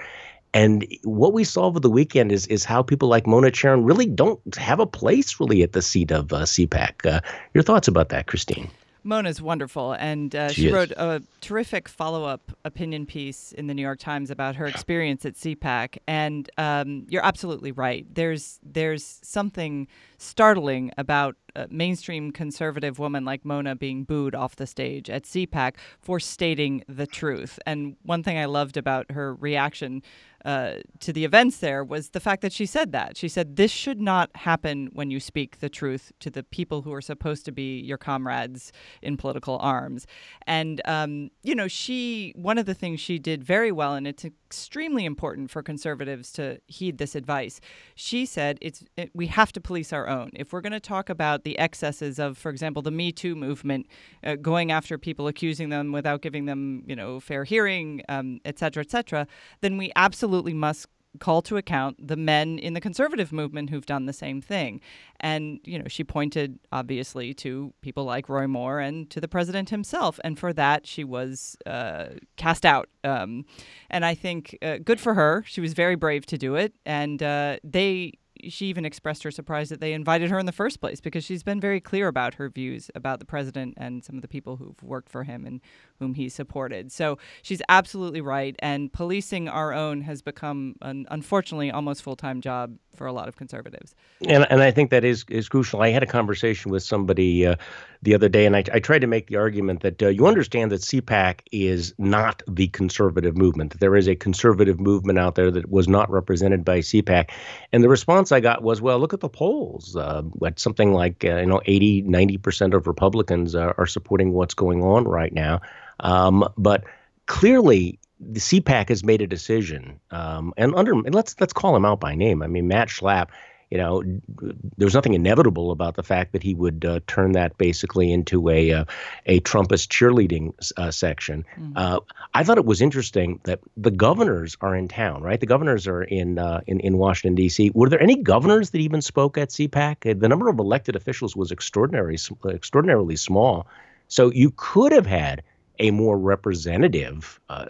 and 0.54 0.86
what 1.04 1.32
we 1.32 1.44
saw 1.44 1.64
over 1.64 1.80
the 1.80 1.90
weekend 1.90 2.30
is 2.30 2.46
is 2.46 2.64
how 2.64 2.82
people 2.82 3.08
like 3.08 3.26
Mona 3.26 3.50
Charen 3.50 3.86
really 3.86 4.06
don't 4.06 4.40
have 4.56 4.80
a 4.80 4.86
place 4.86 5.40
really 5.40 5.62
at 5.62 5.72
the 5.72 5.82
seat 5.82 6.10
of 6.10 6.32
uh, 6.32 6.42
CPAC. 6.42 7.06
Uh, 7.10 7.20
your 7.54 7.62
thoughts 7.62 7.88
about 7.88 8.10
that, 8.10 8.26
Christine? 8.26 8.70
Mona's 9.04 9.42
wonderful, 9.42 9.92
and 9.92 10.34
uh, 10.34 10.48
she, 10.48 10.62
she 10.62 10.72
wrote 10.72 10.92
a 10.92 11.22
terrific 11.40 11.88
follow-up 11.88 12.52
opinion 12.64 13.06
piece 13.06 13.52
in 13.52 13.66
the 13.66 13.74
New 13.74 13.82
York 13.82 13.98
Times 13.98 14.30
about 14.30 14.56
her 14.56 14.66
experience 14.66 15.24
at 15.24 15.34
CPAC. 15.34 15.98
And 16.06 16.48
um, 16.58 17.06
you're 17.08 17.24
absolutely 17.24 17.72
right. 17.72 18.06
There's 18.12 18.60
there's 18.62 19.20
something 19.22 19.88
startling 20.18 20.92
about 20.96 21.36
a 21.54 21.66
mainstream 21.70 22.30
conservative 22.30 22.98
woman 22.98 23.24
like 23.24 23.44
Mona 23.44 23.76
being 23.76 24.04
booed 24.04 24.34
off 24.34 24.56
the 24.56 24.66
stage 24.66 25.10
at 25.10 25.24
CPAC 25.24 25.74
for 26.00 26.18
stating 26.18 26.82
the 26.88 27.06
truth. 27.06 27.58
And 27.66 27.96
one 28.02 28.22
thing 28.22 28.38
I 28.38 28.46
loved 28.46 28.76
about 28.76 29.10
her 29.10 29.34
reaction 29.34 30.02
uh, 30.44 30.74
to 31.00 31.12
the 31.12 31.24
events 31.24 31.58
there 31.58 31.84
was 31.84 32.10
the 32.10 32.20
fact 32.20 32.42
that 32.42 32.52
she 32.52 32.66
said 32.66 32.92
that. 32.92 33.16
She 33.16 33.28
said, 33.28 33.56
This 33.56 33.70
should 33.70 34.00
not 34.00 34.30
happen 34.34 34.90
when 34.92 35.10
you 35.10 35.20
speak 35.20 35.60
the 35.60 35.68
truth 35.68 36.12
to 36.20 36.30
the 36.30 36.42
people 36.42 36.82
who 36.82 36.92
are 36.92 37.00
supposed 37.00 37.44
to 37.44 37.52
be 37.52 37.80
your 37.80 37.98
comrades 37.98 38.72
in 39.00 39.16
political 39.16 39.58
arms. 39.58 40.06
And, 40.46 40.80
um, 40.84 41.30
you 41.42 41.54
know, 41.54 41.68
she, 41.68 42.32
one 42.36 42.58
of 42.58 42.66
the 42.66 42.74
things 42.74 43.00
she 43.00 43.18
did 43.18 43.44
very 43.44 43.70
well, 43.70 43.94
and 43.94 44.06
it's 44.06 44.24
extremely 44.24 45.04
important 45.04 45.50
for 45.50 45.62
conservatives 45.62 46.32
to 46.32 46.60
heed 46.66 46.98
this 46.98 47.14
advice, 47.14 47.60
she 47.94 48.26
said, 48.26 48.58
it's, 48.60 48.84
it, 48.96 49.10
we 49.14 49.28
have 49.28 49.52
to 49.52 49.60
police 49.60 49.92
our 49.92 50.08
own. 50.08 50.30
If 50.34 50.52
we're 50.52 50.60
going 50.60 50.72
to 50.72 50.80
talk 50.80 51.08
about 51.08 51.44
the 51.44 51.58
excesses 51.58 52.18
of, 52.18 52.36
for 52.36 52.50
example, 52.50 52.82
the 52.82 52.90
Me 52.90 53.12
Too 53.12 53.36
movement, 53.36 53.86
uh, 54.24 54.34
going 54.34 54.72
after 54.72 54.98
people, 54.98 55.28
accusing 55.28 55.68
them 55.68 55.92
without 55.92 56.20
giving 56.20 56.46
them, 56.46 56.82
you 56.86 56.96
know, 56.96 57.20
fair 57.20 57.44
hearing, 57.44 58.02
um, 58.08 58.40
et 58.44 58.58
cetera, 58.58 58.82
et 58.82 58.90
cetera, 58.90 59.26
then 59.60 59.78
we 59.78 59.92
absolutely 59.94 60.31
must 60.54 60.86
call 61.18 61.42
to 61.42 61.56
account 61.56 62.08
the 62.08 62.16
men 62.16 62.58
in 62.58 62.72
the 62.72 62.80
conservative 62.80 63.32
movement 63.32 63.70
who've 63.70 63.86
done 63.86 64.06
the 64.06 64.12
same 64.12 64.40
thing. 64.40 64.80
And, 65.20 65.60
you 65.64 65.78
know, 65.78 65.84
she 65.88 66.04
pointed 66.04 66.58
obviously 66.70 67.34
to 67.34 67.72
people 67.82 68.04
like 68.04 68.28
Roy 68.28 68.46
Moore 68.46 68.80
and 68.80 69.10
to 69.10 69.20
the 69.20 69.28
president 69.28 69.70
himself. 69.70 70.18
And 70.24 70.38
for 70.38 70.52
that, 70.54 70.86
she 70.86 71.04
was 71.04 71.56
uh, 71.66 72.06
cast 72.36 72.64
out. 72.64 72.88
Um, 73.04 73.44
and 73.90 74.04
I 74.04 74.14
think 74.14 74.56
uh, 74.62 74.78
good 74.78 75.00
for 75.00 75.14
her. 75.14 75.44
She 75.46 75.60
was 75.60 75.74
very 75.74 75.96
brave 75.96 76.24
to 76.26 76.38
do 76.38 76.54
it. 76.54 76.72
And 76.86 77.22
uh, 77.22 77.58
they, 77.62 78.14
she 78.48 78.66
even 78.66 78.84
expressed 78.84 79.22
her 79.22 79.30
surprise 79.30 79.68
that 79.68 79.80
they 79.80 79.92
invited 79.92 80.30
her 80.30 80.38
in 80.38 80.46
the 80.46 80.52
first 80.52 80.80
place 80.80 81.00
because 81.00 81.24
she's 81.24 81.42
been 81.42 81.60
very 81.60 81.80
clear 81.80 82.08
about 82.08 82.34
her 82.34 82.48
views 82.48 82.90
about 82.94 83.18
the 83.18 83.24
president 83.24 83.74
and 83.76 84.04
some 84.04 84.16
of 84.16 84.22
the 84.22 84.28
people 84.28 84.56
who've 84.56 84.82
worked 84.82 85.08
for 85.08 85.24
him 85.24 85.44
and 85.44 85.60
whom 85.98 86.14
he 86.14 86.28
supported. 86.28 86.90
So 86.90 87.18
she's 87.42 87.62
absolutely 87.68 88.20
right. 88.20 88.56
And 88.60 88.92
policing 88.92 89.48
our 89.48 89.72
own 89.72 90.02
has 90.02 90.22
become, 90.22 90.76
an 90.82 91.06
unfortunately, 91.10 91.70
almost 91.70 92.02
full 92.02 92.16
time 92.16 92.40
job 92.40 92.76
for 92.94 93.06
a 93.06 93.12
lot 93.12 93.28
of 93.28 93.36
conservatives. 93.36 93.94
And, 94.26 94.46
and 94.50 94.62
I 94.62 94.70
think 94.70 94.90
that 94.90 95.04
is, 95.04 95.24
is 95.28 95.48
crucial. 95.48 95.82
I 95.82 95.90
had 95.90 96.02
a 96.02 96.06
conversation 96.06 96.70
with 96.70 96.82
somebody 96.82 97.46
uh, 97.46 97.56
the 98.02 98.14
other 98.14 98.28
day, 98.28 98.46
and 98.46 98.56
I, 98.56 98.64
I 98.72 98.80
tried 98.80 99.00
to 99.00 99.06
make 99.06 99.28
the 99.28 99.36
argument 99.36 99.82
that 99.82 100.02
uh, 100.02 100.08
you 100.08 100.26
understand 100.26 100.72
that 100.72 100.80
CPAC 100.80 101.40
is 101.52 101.94
not 101.98 102.42
the 102.48 102.66
conservative 102.68 103.36
movement. 103.36 103.78
There 103.78 103.94
is 103.94 104.08
a 104.08 104.16
conservative 104.16 104.80
movement 104.80 105.20
out 105.20 105.36
there 105.36 105.52
that 105.52 105.70
was 105.70 105.86
not 105.86 106.10
represented 106.10 106.64
by 106.64 106.80
CPAC. 106.80 107.30
And 107.72 107.84
the 107.84 107.88
response 107.88 108.32
I 108.32 108.40
got 108.40 108.62
was, 108.62 108.80
well, 108.80 108.98
look 108.98 109.14
at 109.14 109.20
the 109.20 109.28
polls. 109.28 109.94
Uh, 109.94 110.22
at 110.44 110.58
something 110.58 110.92
like, 110.92 111.24
uh, 111.24 111.36
you 111.36 111.46
know, 111.46 111.60
80, 111.64 112.02
90% 112.02 112.74
of 112.74 112.88
Republicans 112.88 113.54
are, 113.54 113.74
are 113.78 113.86
supporting 113.86 114.32
what's 114.32 114.54
going 114.54 114.82
on 114.82 115.04
right 115.04 115.32
now. 115.32 115.60
Um, 116.00 116.48
but 116.58 116.82
clearly, 117.26 118.00
the 118.18 118.40
CPAC 118.40 118.88
has 118.88 119.04
made 119.04 119.22
a 119.22 119.26
decision, 119.26 119.98
um, 120.10 120.52
and 120.56 120.74
under 120.74 120.92
and 120.92 121.14
let's 121.14 121.34
let's 121.40 121.52
call 121.52 121.74
him 121.74 121.84
out 121.84 121.98
by 121.98 122.14
name. 122.14 122.42
I 122.42 122.46
mean, 122.46 122.68
Matt 122.68 122.88
Schlapp. 122.88 123.30
You 123.72 123.78
know, 123.78 124.02
there 124.02 124.84
was 124.84 124.92
nothing 124.92 125.14
inevitable 125.14 125.70
about 125.70 125.94
the 125.94 126.02
fact 126.02 126.32
that 126.32 126.42
he 126.42 126.52
would 126.52 126.84
uh, 126.84 127.00
turn 127.06 127.32
that 127.32 127.56
basically 127.56 128.12
into 128.12 128.50
a 128.50 128.70
uh, 128.70 128.84
a 129.24 129.40
Trumpist 129.40 129.88
cheerleading 129.88 130.52
uh, 130.76 130.90
section. 130.90 131.46
Mm-hmm. 131.56 131.72
Uh, 131.74 132.00
I 132.34 132.44
thought 132.44 132.58
it 132.58 132.66
was 132.66 132.82
interesting 132.82 133.40
that 133.44 133.60
the 133.78 133.90
governors 133.90 134.58
are 134.60 134.76
in 134.76 134.88
town, 134.88 135.22
right? 135.22 135.40
The 135.40 135.46
governors 135.46 135.86
are 135.86 136.02
in 136.02 136.38
uh, 136.38 136.60
in 136.66 136.80
in 136.80 136.98
Washington 136.98 137.34
D.C. 137.34 137.70
Were 137.74 137.88
there 137.88 138.02
any 138.02 138.16
governors 138.16 138.68
that 138.72 138.78
even 138.78 139.00
spoke 139.00 139.38
at 139.38 139.48
CPAC? 139.48 140.20
The 140.20 140.28
number 140.28 140.50
of 140.50 140.58
elected 140.58 140.94
officials 140.94 141.34
was 141.34 141.50
extraordinary, 141.50 142.18
extraordinarily 142.50 143.16
small. 143.16 143.66
So 144.08 144.30
you 144.30 144.52
could 144.54 144.92
have 144.92 145.06
had 145.06 145.44
a 145.78 145.92
more 145.92 146.18
representative 146.18 147.40
uh, 147.48 147.68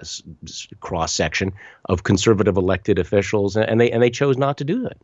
cross 0.80 1.14
section 1.14 1.52
of 1.84 2.02
conservative 2.02 2.56
elected 2.56 2.98
officials, 2.98 3.56
and 3.56 3.80
they 3.80 3.92
and 3.92 4.02
they 4.02 4.10
chose 4.10 4.36
not 4.36 4.56
to 4.56 4.64
do 4.64 4.82
that. 4.82 4.96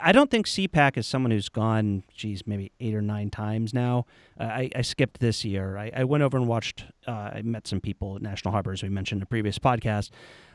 I 0.00 0.12
don't 0.12 0.30
think 0.30 0.46
CPAC 0.46 0.96
is 0.96 1.06
someone 1.06 1.30
who's 1.30 1.48
gone, 1.48 2.04
geez, 2.14 2.46
maybe 2.46 2.72
eight 2.78 2.94
or 2.94 3.02
nine 3.02 3.30
times 3.30 3.74
now. 3.74 4.06
Uh, 4.38 4.44
I, 4.44 4.70
I, 4.76 4.82
skipped 4.82 5.18
this 5.18 5.44
year. 5.44 5.76
I, 5.76 5.90
I, 5.94 6.04
went 6.04 6.22
over 6.22 6.36
and 6.36 6.46
watched. 6.46 6.84
Uh, 7.06 7.30
I 7.34 7.42
met 7.42 7.66
some 7.66 7.80
people 7.80 8.16
at 8.16 8.22
National 8.22 8.52
Harbor, 8.52 8.72
as 8.72 8.82
we 8.82 8.88
mentioned 8.88 9.18
in 9.18 9.22
a 9.24 9.26
previous 9.26 9.58
podcast. 9.58 10.10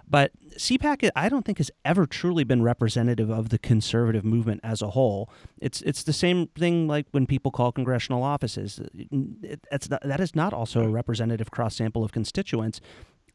But 0.10 0.32
CPAC, 0.58 1.10
I 1.16 1.30
don't 1.30 1.46
think 1.46 1.58
has 1.58 1.72
ever 1.84 2.06
truly 2.06 2.44
been 2.44 2.62
representative 2.62 3.30
of 3.30 3.50
the 3.50 3.58
conservative 3.58 4.24
movement 4.24 4.62
as 4.64 4.82
a 4.82 4.92
whole. 4.92 5.30
It's 5.60 5.82
it's 5.82 6.04
the 6.04 6.14
same 6.14 6.48
thing 6.48 6.88
like 6.88 7.08
when 7.12 7.26
people 7.26 7.52
call 7.52 7.72
congressional 7.72 8.24
offices. 8.24 8.82
It, 8.94 9.62
it's 9.72 9.90
not, 9.90 10.02
that 10.04 10.20
is 10.20 10.36
not 10.36 10.54
also 10.54 10.82
a 10.82 10.90
representative 10.90 11.52
cross 11.52 11.76
sample 11.76 12.04
of 12.04 12.12
constituents. 12.12 12.82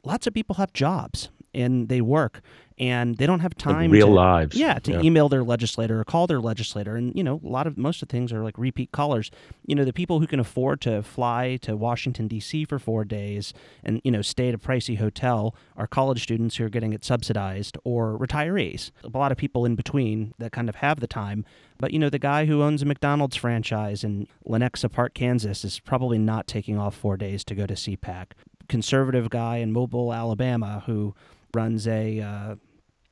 Lots 0.04 0.26
of 0.26 0.34
people 0.34 0.56
have 0.56 0.72
jobs 0.72 1.30
and 1.54 1.88
they 1.88 2.00
work 2.00 2.42
and 2.78 3.16
they 3.16 3.26
don't 3.26 3.40
have 3.40 3.56
time 3.56 3.90
like 3.90 3.90
real 3.90 4.08
to, 4.08 4.12
lives. 4.12 4.56
yeah 4.56 4.78
to 4.78 4.92
yeah. 4.92 5.00
email 5.00 5.28
their 5.28 5.42
legislator 5.42 6.00
or 6.00 6.04
call 6.04 6.26
their 6.26 6.40
legislator 6.40 6.96
and 6.96 7.14
you 7.16 7.24
know 7.24 7.40
a 7.44 7.48
lot 7.48 7.66
of 7.66 7.76
most 7.76 8.02
of 8.02 8.08
the 8.08 8.12
things 8.12 8.32
are 8.32 8.44
like 8.44 8.56
repeat 8.56 8.92
callers. 8.92 9.30
You 9.66 9.74
know 9.74 9.84
the 9.84 9.92
people 9.92 10.20
who 10.20 10.26
can 10.26 10.40
afford 10.40 10.80
to 10.82 11.02
fly 11.02 11.58
to 11.62 11.76
washington 11.76 12.28
d.c 12.28 12.64
for 12.64 12.78
four 12.78 13.04
days 13.04 13.52
and 13.84 14.00
you 14.04 14.10
know 14.10 14.22
stay 14.22 14.48
at 14.48 14.54
a 14.54 14.58
pricey 14.58 14.98
hotel 14.98 15.54
are 15.76 15.86
college 15.86 16.22
students 16.22 16.56
who 16.56 16.64
are 16.64 16.68
getting 16.68 16.92
it 16.92 17.04
subsidized 17.04 17.76
or 17.84 18.16
retirees. 18.18 18.90
A 19.04 19.16
lot 19.16 19.32
of 19.32 19.38
people 19.38 19.64
in 19.64 19.74
between 19.74 20.34
that 20.38 20.52
kind 20.52 20.68
of 20.68 20.76
have 20.76 21.00
the 21.00 21.06
time. 21.06 21.44
But 21.78 21.92
you 21.92 21.98
know 21.98 22.10
the 22.10 22.18
guy 22.18 22.46
who 22.46 22.62
owns 22.62 22.82
a 22.82 22.86
mcdonald's 22.86 23.36
franchise 23.36 24.04
in 24.04 24.26
lenexa 24.46 24.90
park 24.90 25.14
kansas 25.14 25.64
is 25.64 25.80
probably 25.80 26.18
not 26.18 26.46
taking 26.46 26.78
off 26.78 26.94
four 26.94 27.16
days 27.16 27.44
to 27.44 27.54
go 27.54 27.66
to 27.66 27.74
cpac 27.74 28.32
conservative 28.68 29.30
guy 29.30 29.56
in 29.58 29.72
mobile 29.72 30.12
alabama 30.12 30.82
who 30.86 31.14
runs 31.58 31.88
a 31.88 32.20
uh, 32.20 32.54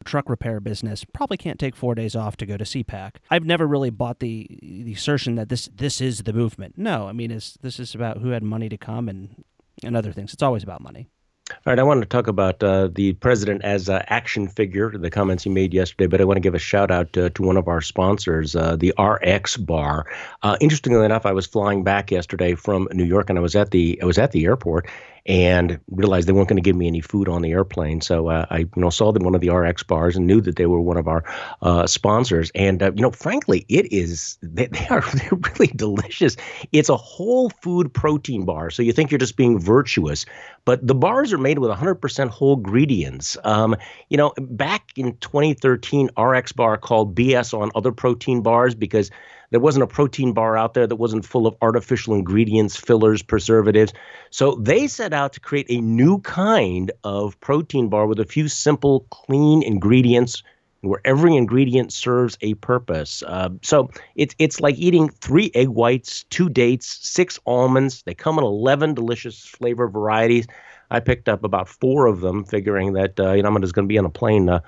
truck 0.05 0.31
repair 0.31 0.61
business 0.61 1.05
probably 1.05 1.37
can't 1.37 1.59
take 1.59 1.75
four 1.75 1.97
days 1.97 2.15
off 2.15 2.37
to 2.37 2.47
go 2.47 2.57
to 2.57 2.65
CPAC. 2.65 3.17
I've 3.29 3.45
never 3.45 3.67
really 3.67 3.91
bought 3.91 4.21
the 4.21 4.47
the 4.63 4.93
assertion 4.93 5.35
that 5.35 5.49
this 5.49 5.69
this 5.75 6.01
is 6.01 6.23
the 6.23 6.33
movement. 6.33 6.79
No, 6.79 7.09
I 7.09 7.13
mean 7.13 7.33
it's 7.33 7.59
this 7.61 7.81
is 7.81 7.95
about 7.95 8.19
who 8.19 8.31
had 8.31 8.43
money 8.43 8.69
to 8.69 8.79
come 8.79 9.09
and 9.09 9.45
and 9.83 9.97
other 9.97 10.13
things. 10.13 10.33
It's 10.33 10.45
always 10.45 10.63
about 10.63 10.81
money. 10.81 11.09
All 11.51 11.73
right, 11.73 11.79
I 11.79 11.85
want 11.85 12.01
to 12.03 12.09
talk 12.09 12.27
about 12.27 12.61
uh, 12.63 12.89
the 12.93 13.13
president 13.15 13.63
as 13.63 13.89
an 13.89 14.03
action 14.09 14.49
figure, 14.49 14.91
the 14.91 15.11
comments 15.11 15.45
he 15.45 15.51
made 15.51 15.73
yesterday, 15.73 16.09
but 16.09 16.21
I 16.21 16.25
want 16.25 16.39
to 16.39 16.41
give 16.41 16.57
a 16.57 16.59
shout 16.59 16.91
out 16.91 17.17
uh, 17.17 17.29
to 17.31 17.43
one 17.43 17.57
of 17.57 17.69
our 17.69 17.81
sponsors, 17.81 18.57
uh, 18.57 18.75
the 18.75 18.93
RX 18.99 19.57
Bar. 19.57 20.07
Uh, 20.43 20.57
interestingly 20.61 21.05
enough, 21.05 21.25
I 21.25 21.31
was 21.31 21.47
flying 21.47 21.85
back 21.85 22.11
yesterday 22.11 22.57
from 22.57 22.89
New 22.93 23.05
York, 23.05 23.31
and 23.31 23.39
I 23.39 23.43
was 23.43 23.55
at 23.55 23.71
the 23.71 23.97
I 24.03 24.07
was 24.07 24.19
at 24.19 24.33
the 24.33 24.45
airport, 24.45 24.89
and 25.27 25.81
realized 25.91 26.29
they 26.29 26.33
weren't 26.33 26.49
going 26.49 26.57
to 26.57 26.63
give 26.63 26.77
me 26.77 26.87
any 26.87 27.01
food 27.01 27.29
on 27.29 27.43
the 27.43 27.51
airplane. 27.51 28.01
So 28.01 28.29
uh, 28.29 28.47
I, 28.49 28.59
you 28.59 28.71
know, 28.77 28.91
saw 28.91 29.13
them 29.13 29.25
one 29.25 29.35
of 29.35 29.41
the 29.41 29.51
RX 29.51 29.83
bars 29.83 30.17
and 30.17 30.27
knew 30.27 30.41
that 30.41 30.57
they 30.57 30.67
were 30.67 30.81
one 30.81 30.97
of 30.97 31.09
our 31.09 31.25
uh, 31.63 31.87
sponsors. 31.87 32.51
And 32.55 32.83
uh, 32.83 32.93
you 32.95 33.03
know, 33.03 33.11
frankly, 33.11 33.67
it 33.69 33.93
is 33.93 34.39
they, 34.41 34.67
they 34.67 34.87
are 34.89 35.03
they're 35.15 35.39
really 35.59 35.73
delicious. 35.75 36.37
It's 36.73 36.89
a 36.89 36.97
whole 36.97 37.51
food 37.51 37.93
protein 37.93 38.45
bar, 38.45 38.71
so 38.71 38.83
you 38.83 38.93
think 38.93 39.11
you're 39.11 39.19
just 39.19 39.37
being 39.37 39.59
virtuous, 39.59 40.27
but 40.65 40.87
the 40.87 40.95
bars 40.95 41.33
are 41.33 41.39
made 41.39 41.59
with 41.59 41.71
100% 41.71 42.29
whole 42.29 42.55
ingredients. 42.55 43.37
Um, 43.45 43.77
you 44.09 44.17
know, 44.17 44.33
back 44.39 44.93
in 44.97 45.17
2013, 45.19 46.11
RX 46.17 46.53
bar 46.53 46.77
called 46.77 47.15
BS 47.15 47.59
on 47.59 47.71
other 47.75 47.93
protein 47.93 48.43
bars 48.43 48.75
because 48.75 49.11
there 49.51 49.61
wasn't 49.61 49.83
a 49.83 49.87
protein 49.87 50.33
bar 50.33 50.57
out 50.57 50.75
there 50.75 50.87
that 50.87 50.97
wasn't 50.97 51.25
full 51.25 51.47
of 51.47 51.57
artificial 51.63 52.15
ingredients, 52.15 52.77
fillers, 52.77 53.23
preservatives. 53.23 53.93
So 54.31 54.57
they 54.57 54.87
set 54.87 55.13
out 55.13 55.33
to 55.35 55.41
create 55.41 55.67
a 55.69 55.81
new 55.81 56.21
kind 56.21 56.91
of 57.05 57.39
protein 57.41 57.89
bar 57.89 58.07
with 58.07 58.21
a 58.21 58.25
few 58.25 58.49
simple, 58.49 59.07
clean 59.11 59.63
ingredients 59.63 60.43
where 60.83 61.01
every 61.05 61.37
ingredient 61.37 61.93
serves 61.93 62.39
a 62.41 62.55
purpose. 62.55 63.23
Uh, 63.27 63.51
so 63.63 63.91
it's 64.15 64.35
it's 64.39 64.61
like 64.61 64.77
eating 64.77 65.09
three 65.09 65.51
egg 65.55 65.69
whites, 65.69 66.25
two 66.25 66.49
dates, 66.49 66.87
six 67.03 67.41
almonds. 67.47 68.03
They 68.03 68.15
come 68.15 68.39
in 68.39 68.45
eleven 68.45 68.95
delicious 68.95 69.45
flavor 69.45 69.89
varieties. 69.89 70.47
I 70.91 71.01
picked 71.01 71.29
up 71.29 71.45
about 71.45 71.69
four 71.69 72.07
of 72.07 72.21
them, 72.21 72.45
figuring 72.45 72.93
that 72.95 73.19
uh, 73.19 73.33
you 73.33 73.43
know 73.43 73.49
I'm 73.49 73.61
just 73.61 73.75
going 73.75 73.87
to 73.87 73.93
be 73.93 73.99
on 73.99 74.05
a 74.05 74.11
plane 74.11 74.49
uh, 74.49 74.61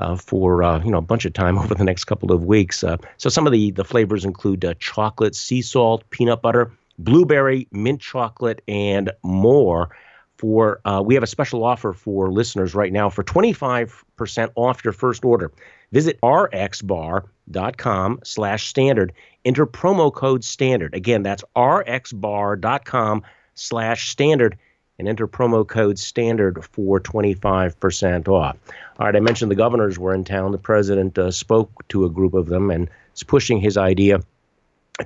uh, 0.00 0.16
for 0.16 0.62
uh, 0.62 0.82
you 0.82 0.90
know 0.90 0.98
a 0.98 1.02
bunch 1.02 1.24
of 1.24 1.32
time 1.32 1.58
over 1.58 1.74
the 1.74 1.84
next 1.84 2.04
couple 2.04 2.32
of 2.32 2.44
weeks. 2.44 2.82
Uh, 2.82 2.96
so 3.16 3.28
some 3.28 3.46
of 3.46 3.52
the 3.52 3.70
the 3.72 3.84
flavors 3.84 4.24
include 4.24 4.64
chocolate, 4.78 5.34
sea 5.34 5.62
salt, 5.62 6.08
peanut 6.10 6.42
butter, 6.42 6.72
blueberry, 6.98 7.68
mint 7.72 8.00
chocolate, 8.00 8.62
and 8.68 9.10
more. 9.22 9.96
For 10.38 10.82
we 11.02 11.14
have 11.14 11.22
a 11.22 11.26
special 11.26 11.64
offer 11.64 11.94
for 11.94 12.30
listeners 12.30 12.74
right 12.74 12.92
now 12.92 13.08
for 13.08 13.24
25% 13.24 14.50
off 14.54 14.84
your 14.84 14.92
first 14.92 15.24
order. 15.24 15.50
Visit 15.92 16.20
rxbar.com 16.20 18.20
slash 18.22 18.66
standard. 18.66 19.14
Enter 19.46 19.66
promo 19.66 20.12
code 20.12 20.44
standard. 20.44 20.94
Again, 20.94 21.22
that's 21.22 21.42
rxbar.com 21.56 23.22
slash 23.54 24.10
standard 24.10 24.58
and 24.98 25.08
enter 25.08 25.28
promo 25.28 25.66
code 25.66 25.98
standard 25.98 26.64
for 26.64 27.00
25% 27.00 28.28
off. 28.28 28.56
All 28.98 29.06
right, 29.06 29.16
I 29.16 29.20
mentioned 29.20 29.50
the 29.50 29.56
governors 29.56 29.98
were 29.98 30.14
in 30.14 30.24
town. 30.24 30.52
The 30.52 30.58
president 30.58 31.18
uh, 31.18 31.30
spoke 31.30 31.86
to 31.88 32.06
a 32.06 32.10
group 32.10 32.34
of 32.34 32.46
them 32.46 32.70
and 32.70 32.88
is 33.14 33.22
pushing 33.22 33.60
his 33.60 33.76
idea 33.76 34.20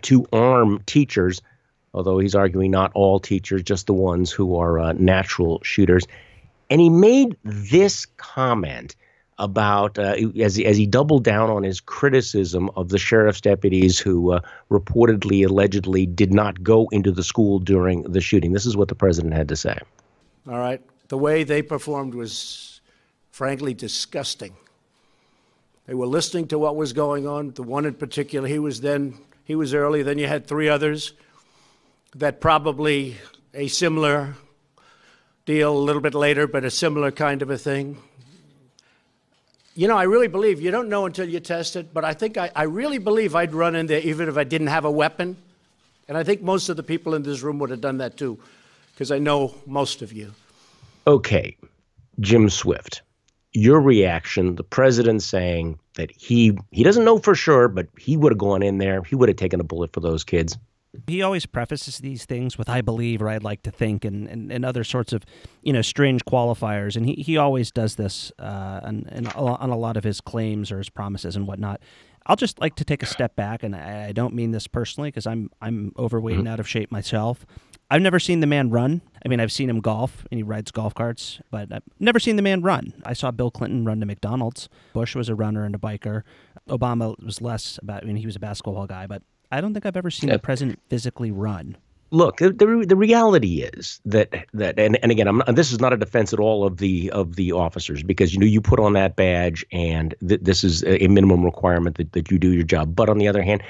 to 0.02 0.26
arm 0.32 0.82
teachers, 0.86 1.42
although 1.92 2.18
he's 2.18 2.34
arguing 2.34 2.70
not 2.70 2.92
all 2.94 3.18
teachers, 3.18 3.62
just 3.62 3.86
the 3.86 3.94
ones 3.94 4.30
who 4.30 4.56
are 4.56 4.78
uh, 4.78 4.92
natural 4.92 5.60
shooters. 5.64 6.06
And 6.68 6.80
he 6.80 6.88
made 6.88 7.36
this 7.42 8.06
comment 8.06 8.94
about 9.40 9.98
uh, 9.98 10.14
as 10.38 10.60
as 10.60 10.76
he 10.76 10.86
doubled 10.86 11.24
down 11.24 11.50
on 11.50 11.62
his 11.62 11.80
criticism 11.80 12.70
of 12.76 12.90
the 12.90 12.98
sheriff's 12.98 13.40
deputies 13.40 13.98
who 13.98 14.32
uh, 14.32 14.40
reportedly 14.70 15.44
allegedly 15.48 16.06
did 16.06 16.32
not 16.32 16.62
go 16.62 16.86
into 16.92 17.10
the 17.10 17.24
school 17.24 17.58
during 17.58 18.02
the 18.02 18.20
shooting. 18.20 18.52
This 18.52 18.66
is 18.66 18.76
what 18.76 18.88
the 18.88 18.94
president 18.94 19.34
had 19.34 19.48
to 19.48 19.56
say. 19.56 19.78
All 20.46 20.58
right, 20.58 20.80
the 21.08 21.18
way 21.18 21.42
they 21.42 21.62
performed 21.62 22.14
was 22.14 22.82
frankly 23.30 23.72
disgusting. 23.72 24.54
They 25.86 25.94
were 25.94 26.06
listening 26.06 26.46
to 26.48 26.58
what 26.58 26.76
was 26.76 26.92
going 26.92 27.26
on. 27.26 27.52
The 27.52 27.62
one 27.62 27.86
in 27.86 27.94
particular, 27.94 28.46
he 28.46 28.58
was 28.58 28.82
then 28.82 29.18
he 29.44 29.54
was 29.54 29.72
early. 29.72 30.02
Then 30.02 30.18
you 30.18 30.26
had 30.26 30.46
three 30.46 30.68
others 30.68 31.14
that 32.14 32.40
probably 32.40 33.16
a 33.54 33.68
similar 33.68 34.34
deal 35.46 35.72
a 35.72 35.78
little 35.78 36.02
bit 36.02 36.14
later, 36.14 36.46
but 36.46 36.62
a 36.62 36.70
similar 36.70 37.10
kind 37.10 37.40
of 37.40 37.48
a 37.48 37.56
thing 37.56 38.02
you 39.74 39.88
know, 39.88 39.96
I 39.96 40.02
really 40.04 40.28
believe 40.28 40.60
you 40.60 40.70
don't 40.70 40.88
know 40.88 41.06
until 41.06 41.28
you 41.28 41.40
test 41.40 41.76
it, 41.76 41.94
but 41.94 42.04
I 42.04 42.12
think 42.12 42.36
I, 42.36 42.50
I 42.54 42.64
really 42.64 42.98
believe 42.98 43.34
I'd 43.34 43.54
run 43.54 43.74
in 43.76 43.86
there 43.86 44.00
even 44.00 44.28
if 44.28 44.36
I 44.36 44.44
didn't 44.44 44.66
have 44.66 44.84
a 44.84 44.90
weapon. 44.90 45.36
And 46.08 46.18
I 46.18 46.24
think 46.24 46.42
most 46.42 46.68
of 46.68 46.76
the 46.76 46.82
people 46.82 47.14
in 47.14 47.22
this 47.22 47.42
room 47.42 47.58
would 47.60 47.70
have 47.70 47.80
done 47.80 47.98
that 47.98 48.16
too, 48.16 48.38
because 48.92 49.12
I 49.12 49.18
know 49.18 49.54
most 49.66 50.02
of 50.02 50.12
you. 50.12 50.34
Okay, 51.06 51.56
Jim 52.18 52.50
Swift, 52.50 53.02
your 53.52 53.80
reaction, 53.80 54.56
the 54.56 54.64
president 54.64 55.22
saying 55.22 55.78
that 55.94 56.10
he 56.10 56.58
he 56.72 56.82
doesn't 56.82 57.04
know 57.04 57.18
for 57.18 57.34
sure, 57.34 57.68
but 57.68 57.86
he 57.96 58.16
would 58.16 58.32
have 58.32 58.38
gone 58.38 58.62
in 58.62 58.78
there, 58.78 59.02
he 59.04 59.14
would 59.14 59.28
have 59.28 59.36
taken 59.36 59.60
a 59.60 59.64
bullet 59.64 59.92
for 59.92 60.00
those 60.00 60.24
kids. 60.24 60.58
He 61.06 61.22
always 61.22 61.46
prefaces 61.46 61.98
these 61.98 62.24
things 62.24 62.58
with 62.58 62.68
"I 62.68 62.80
believe" 62.80 63.22
or 63.22 63.28
"I'd 63.28 63.44
like 63.44 63.62
to 63.62 63.70
think" 63.70 64.04
and, 64.04 64.28
and, 64.28 64.50
and 64.50 64.64
other 64.64 64.84
sorts 64.84 65.12
of, 65.12 65.22
you 65.62 65.72
know, 65.72 65.82
strange 65.82 66.24
qualifiers. 66.24 66.96
And 66.96 67.06
he, 67.06 67.14
he 67.14 67.36
always 67.36 67.70
does 67.70 67.96
this 67.96 68.32
uh, 68.38 68.80
on, 68.82 69.06
on 69.36 69.70
a 69.70 69.78
lot 69.78 69.96
of 69.96 70.04
his 70.04 70.20
claims 70.20 70.72
or 70.72 70.78
his 70.78 70.90
promises 70.90 71.36
and 71.36 71.46
whatnot. 71.46 71.80
I'll 72.26 72.36
just 72.36 72.60
like 72.60 72.74
to 72.76 72.84
take 72.84 73.02
a 73.02 73.06
step 73.06 73.34
back, 73.36 73.62
and 73.62 73.74
I, 73.74 74.08
I 74.08 74.12
don't 74.12 74.34
mean 74.34 74.50
this 74.50 74.66
personally 74.66 75.08
because 75.08 75.26
I'm 75.26 75.50
I'm 75.60 75.92
overweight 75.98 76.34
mm-hmm. 76.34 76.40
and 76.40 76.48
out 76.48 76.60
of 76.60 76.68
shape 76.68 76.90
myself. 76.90 77.46
I've 77.90 78.02
never 78.02 78.20
seen 78.20 78.38
the 78.38 78.46
man 78.46 78.70
run. 78.70 79.02
I 79.24 79.28
mean, 79.28 79.40
I've 79.40 79.50
seen 79.50 79.68
him 79.68 79.80
golf 79.80 80.24
and 80.30 80.38
he 80.38 80.44
rides 80.44 80.70
golf 80.70 80.94
carts, 80.94 81.40
but 81.50 81.72
I've 81.72 81.82
never 81.98 82.20
seen 82.20 82.36
the 82.36 82.42
man 82.42 82.62
run. 82.62 82.94
I 83.04 83.14
saw 83.14 83.32
Bill 83.32 83.50
Clinton 83.50 83.84
run 83.84 83.98
to 83.98 84.06
McDonald's. 84.06 84.68
Bush 84.92 85.16
was 85.16 85.28
a 85.28 85.34
runner 85.34 85.64
and 85.64 85.74
a 85.74 85.78
biker. 85.78 86.22
Obama 86.68 87.20
was 87.22 87.40
less 87.40 87.80
about, 87.82 88.04
I 88.04 88.06
mean, 88.06 88.14
he 88.14 88.26
was 88.26 88.36
a 88.36 88.40
basketball 88.40 88.86
guy, 88.86 89.08
but 89.08 89.22
I 89.50 89.60
don't 89.60 89.72
think 89.72 89.86
I've 89.86 89.96
ever 89.96 90.10
seen 90.10 90.28
yeah. 90.28 90.36
the 90.36 90.40
president 90.40 90.80
physically 90.88 91.30
run. 91.30 91.76
Look, 92.12 92.38
the, 92.38 92.50
the, 92.50 92.84
the 92.88 92.96
reality 92.96 93.62
is 93.62 94.00
that 94.04 94.46
that 94.52 94.78
and, 94.80 94.98
and 95.02 95.12
again, 95.12 95.28
I'm 95.28 95.42
this 95.54 95.70
is 95.70 95.78
not 95.78 95.92
a 95.92 95.96
defense 95.96 96.32
at 96.32 96.40
all 96.40 96.64
of 96.64 96.78
the 96.78 97.10
of 97.12 97.36
the 97.36 97.52
officers 97.52 98.02
because 98.02 98.34
you 98.34 98.40
know 98.40 98.46
you 98.46 98.60
put 98.60 98.80
on 98.80 98.94
that 98.94 99.14
badge 99.14 99.64
and 99.70 100.14
th- 100.26 100.40
this 100.42 100.64
is 100.64 100.82
a 100.84 101.06
minimum 101.06 101.44
requirement 101.44 101.98
that, 101.98 102.12
that 102.12 102.30
you 102.30 102.38
do 102.38 102.52
your 102.52 102.64
job. 102.64 102.96
But 102.96 103.08
on 103.08 103.18
the 103.18 103.28
other 103.28 103.42
hand, 103.42 103.62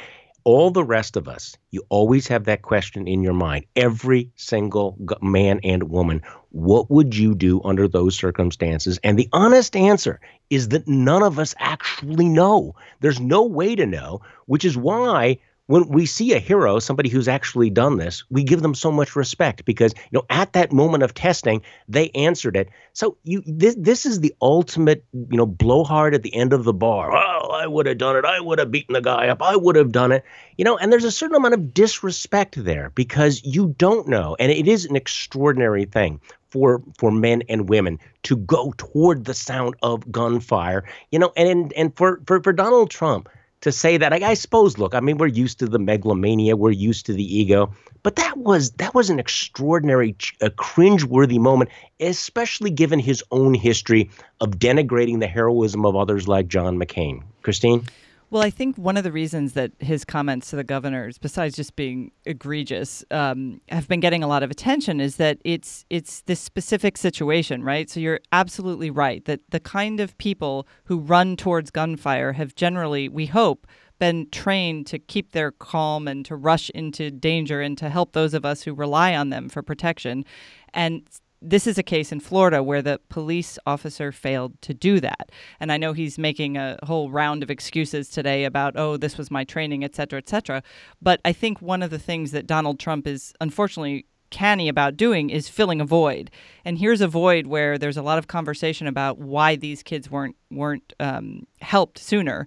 all 0.45 0.71
the 0.71 0.85
rest 0.85 1.17
of 1.17 1.29
us, 1.29 1.57
you 1.71 1.83
always 1.91 2.27
have 2.29 2.45
that 2.45 2.63
question 2.63 3.07
in 3.07 3.23
your 3.23 3.35
mind. 3.35 3.67
Every 3.77 4.31
single 4.37 4.97
man 5.21 5.61
and 5.63 5.85
woman, 5.85 6.23
what 6.51 6.91
would 6.91 7.15
you 7.15 7.35
do 7.35 7.61
under 7.63 7.87
those 7.87 8.17
circumstances? 8.17 8.99
And 9.05 9.19
the 9.19 9.29
honest 9.33 9.77
answer 9.77 10.19
is 10.49 10.69
that 10.69 10.89
none 10.89 11.23
of 11.23 11.39
us 11.39 11.55
actually 11.59 12.29
know. 12.29 12.75
There's 13.01 13.21
no 13.21 13.43
way 13.45 13.77
to 13.77 13.87
know, 13.87 14.23
which 14.47 14.65
is 14.65 14.77
why 14.77 15.39
when 15.71 15.87
we 15.87 16.05
see 16.05 16.33
a 16.33 16.41
hero, 16.41 16.81
somebody 16.81 17.09
who's 17.09 17.29
actually 17.29 17.71
done 17.71 17.97
this, 17.97 18.25
we 18.29 18.43
give 18.43 18.61
them 18.61 18.75
so 18.75 18.91
much 18.91 19.15
respect 19.15 19.65
because 19.65 19.95
you 20.11 20.19
know 20.19 20.27
at 20.29 20.53
that 20.55 20.73
moment 20.73 21.05
of 21.05 21.15
testing, 21.15 21.62
they 21.87 22.11
answered 22.11 22.57
it. 22.57 22.71
So 22.93 23.17
you 23.23 23.41
this 23.47 23.77
this 23.79 24.05
is 24.05 24.19
the 24.19 24.35
ultimate 24.43 25.05
you 25.12 25.37
know 25.37 25.47
blowhard 25.47 26.12
at 26.12 26.25
the 26.25 26.35
end 26.35 26.53
of 26.53 26.65
the 26.65 26.73
bar. 26.73 27.12
Oh, 27.15 27.50
I 27.53 27.69
would 27.69 27.87
have 27.87 27.99
done 27.99 28.17
it. 28.17 28.25
I 28.25 28.41
would 28.41 28.59
have 28.59 28.73
beaten 28.73 28.95
the 28.95 29.00
guy 29.00 29.29
up. 29.29 29.43
I 29.43 29.55
would 29.55 29.77
have 29.77 29.93
done 29.93 30.11
it. 30.11 30.25
You 30.57 30.65
know, 30.65 30.77
and 30.77 30.93
there's 30.93 31.05
a 31.05 31.12
certain 31.12 31.37
amount 31.37 31.55
of 31.55 31.73
disrespect 31.73 32.57
there 32.65 32.91
because 32.97 33.41
you 33.45 33.73
don't 33.79 34.09
know, 34.09 34.35
and 34.41 34.50
it 34.50 34.67
is 34.67 34.87
an 34.87 34.97
extraordinary 34.97 35.85
thing 35.85 36.21
for 36.49 36.83
for 36.99 37.12
men 37.12 37.45
and 37.49 37.69
women 37.69 38.00
to 38.25 38.37
go 38.37 38.75
toward 38.77 39.25
the 39.25 39.35
sound 39.35 39.77
of 39.85 40.11
gunfire. 40.11 40.83
You 41.12 41.21
know, 41.21 41.33
and 41.37 41.73
and 41.75 41.97
for 41.97 42.21
for 42.27 42.43
for 42.43 42.53
Donald 42.53 42.91
Trump 42.91 43.29
to 43.61 43.73
say 43.73 43.97
that. 43.97 44.12
I, 44.12 44.31
I, 44.31 44.35
suppose, 44.35 44.79
look, 44.79 44.95
I 44.95 45.00
mean, 45.00 45.19
we're 45.19 45.26
used 45.26 45.59
to 45.59 45.67
the 45.67 45.79
megalomania, 45.79 46.57
we're 46.57 46.71
used 46.71 47.07
to 47.07 47.12
the 47.12 47.38
ego, 47.38 47.75
but 48.02 48.17
that 48.17 48.37
was 48.37 48.73
that 48.73 48.95
was 48.95 49.11
an 49.11 49.19
extraordinary, 49.19 50.17
a 50.40 50.50
cringeworthy 50.50 51.38
moment, 51.38 51.71
especially 51.99 52.71
given 52.71 52.99
his 52.99 53.23
own 53.31 53.55
history 53.55 54.11
of 54.40 54.52
denigrating 54.52 55.21
the 55.21 55.26
heroism 55.26 55.85
of 55.85 55.97
others 55.97 56.26
like 56.26 56.49
John 56.49 56.79
McCain. 56.79 57.23
Christine. 57.43 57.85
Well, 58.33 58.45
I 58.45 58.51
think 58.51 58.77
one 58.77 58.97
of 58.97 59.03
the 59.03 59.11
reasons 59.11 59.55
that 59.55 59.73
his 59.81 60.05
comments 60.05 60.51
to 60.51 60.57
the 60.57 60.63
governors, 60.63 61.19
besides 61.19 61.57
just 61.57 61.75
being 61.75 62.13
egregious, 62.25 63.05
um, 63.11 63.61
have 63.71 63.89
been 63.89 63.99
getting 63.99 64.23
a 64.23 64.29
lot 64.29 64.45
of 64.45 64.53
attention 64.53 65.01
is 65.01 65.17
that 65.17 65.39
it's 65.45 65.85
it's 65.91 66.23
this 66.23 66.39
specific 66.39 66.97
situation, 66.97 67.65
right? 67.65 67.91
So 67.91 67.99
you're 67.99 68.21
absolutely 68.31 68.89
right 68.89 69.25
that 69.25 69.41
the 69.51 69.59
kind 69.59 69.99
of 69.99 70.17
people 70.19 70.69
who 70.85 71.01
run 71.01 71.37
towards 71.37 71.73
gunfire 71.73 72.35
have 72.35 72.55
generally, 72.55 73.09
we 73.09 73.27
hope, 73.27 73.67
been 73.99 74.28
trained 74.31 74.87
to 74.87 75.00
keep 75.00 75.33
their 75.33 75.50
calm 75.50 76.07
and 76.07 76.25
to 76.26 76.37
rush 76.37 76.71
into 76.71 77.11
danger 77.11 77.61
and 77.61 77.76
to 77.78 77.89
help 77.89 78.13
those 78.13 78.33
of 78.33 78.45
us 78.45 78.63
who 78.63 78.73
rely 78.73 79.13
on 79.13 79.31
them 79.31 79.49
for 79.49 79.61
protection. 79.61 80.25
And 80.73 81.02
this 81.43 81.67
is 81.67 81.79
a 81.79 81.83
case 81.83 82.13
in 82.13 82.21
Florida 82.21 82.63
where 82.63 82.83
the 82.83 83.00
police 83.09 83.59
officer 83.67 84.13
failed 84.13 84.61
to 84.63 84.75
do 84.75 85.00
that. 85.00 85.31
And 85.59 85.73
I 85.73 85.76
know 85.79 85.93
he's 85.93 86.19
making 86.19 86.57
a 86.57 86.79
whole 86.83 87.11
round 87.11 87.43
of 87.43 87.50
excuses 87.50 88.09
today 88.09 88.45
about, 88.45 88.76
oh, 88.76 88.97
this 88.97 89.17
was 89.17 89.31
my 89.31 89.45
training, 89.45 89.83
et 89.83 89.95
cetera, 89.95 90.19
et 90.19 90.29
cetera. 90.29 90.63
But 91.00 91.21
I 91.25 91.33
think 91.33 91.63
one 91.63 91.83
of 91.83 91.91
the 91.91 91.99
things 91.99 92.33
that 92.33 92.47
Donald 92.47 92.79
Trump 92.79 93.07
is 93.07 93.33
unfortunately 93.41 94.07
canny 94.31 94.69
about 94.69 94.97
doing 94.97 95.29
is 95.31 95.49
filling 95.49 95.81
a 95.81 95.85
void. 95.85 96.31
And 96.65 96.79
here's 96.79 97.00
a 97.00 97.09
void 97.09 97.47
where 97.47 97.79
there's 97.79 97.97
a 97.97 98.03
lot 98.03 98.19
of 98.19 98.29
conversation 98.29 98.87
about 98.87 99.19
why 99.19 99.57
these 99.57 99.83
kids 99.83 100.11
weren't 100.11 100.37
weren't 100.50 100.93
um, 101.00 101.47
helped 101.61 101.99
sooner 101.99 102.47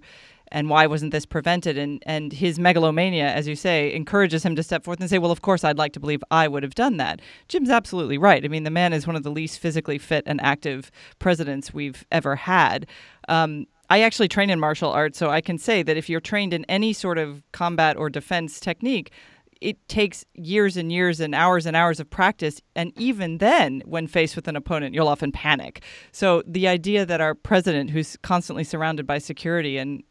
and 0.52 0.68
why 0.68 0.86
wasn't 0.86 1.12
this 1.12 1.26
prevented? 1.26 1.78
And 1.78 2.02
and 2.06 2.32
his 2.32 2.58
megalomania, 2.58 3.28
as 3.28 3.48
you 3.48 3.56
say, 3.56 3.92
encourages 3.94 4.44
him 4.44 4.56
to 4.56 4.62
step 4.62 4.84
forth 4.84 5.00
and 5.00 5.10
say, 5.10 5.18
well, 5.18 5.30
of 5.30 5.42
course, 5.42 5.64
I'd 5.64 5.78
like 5.78 5.92
to 5.94 6.00
believe 6.00 6.22
I 6.30 6.48
would 6.48 6.62
have 6.62 6.74
done 6.74 6.96
that. 6.98 7.20
Jim's 7.48 7.70
absolutely 7.70 8.18
right. 8.18 8.44
I 8.44 8.48
mean, 8.48 8.64
the 8.64 8.70
man 8.70 8.92
is 8.92 9.06
one 9.06 9.16
of 9.16 9.22
the 9.22 9.30
least 9.30 9.58
physically 9.58 9.98
fit 9.98 10.24
and 10.26 10.40
active 10.40 10.90
presidents 11.18 11.74
we've 11.74 12.04
ever 12.10 12.36
had. 12.36 12.86
Um, 13.28 13.66
I 13.90 14.00
actually 14.00 14.28
train 14.28 14.50
in 14.50 14.58
martial 14.58 14.90
arts, 14.90 15.18
so 15.18 15.30
I 15.30 15.40
can 15.40 15.58
say 15.58 15.82
that 15.82 15.96
if 15.96 16.08
you're 16.08 16.20
trained 16.20 16.54
in 16.54 16.64
any 16.66 16.92
sort 16.92 17.18
of 17.18 17.42
combat 17.52 17.96
or 17.96 18.08
defense 18.08 18.58
technique, 18.58 19.12
it 19.60 19.76
takes 19.88 20.24
years 20.34 20.76
and 20.76 20.92
years 20.92 21.20
and 21.20 21.34
hours 21.34 21.66
and 21.66 21.76
hours 21.76 22.00
of 22.00 22.08
practice. 22.10 22.60
And 22.74 22.92
even 22.98 23.38
then, 23.38 23.82
when 23.84 24.06
faced 24.06 24.36
with 24.36 24.48
an 24.48 24.56
opponent, 24.56 24.94
you'll 24.94 25.08
often 25.08 25.32
panic. 25.32 25.82
So 26.12 26.42
the 26.46 26.68
idea 26.68 27.06
that 27.06 27.20
our 27.20 27.34
president, 27.34 27.90
who's 27.90 28.16
constantly 28.22 28.64
surrounded 28.64 29.06
by 29.06 29.18
security 29.18 29.78
and 29.78 30.02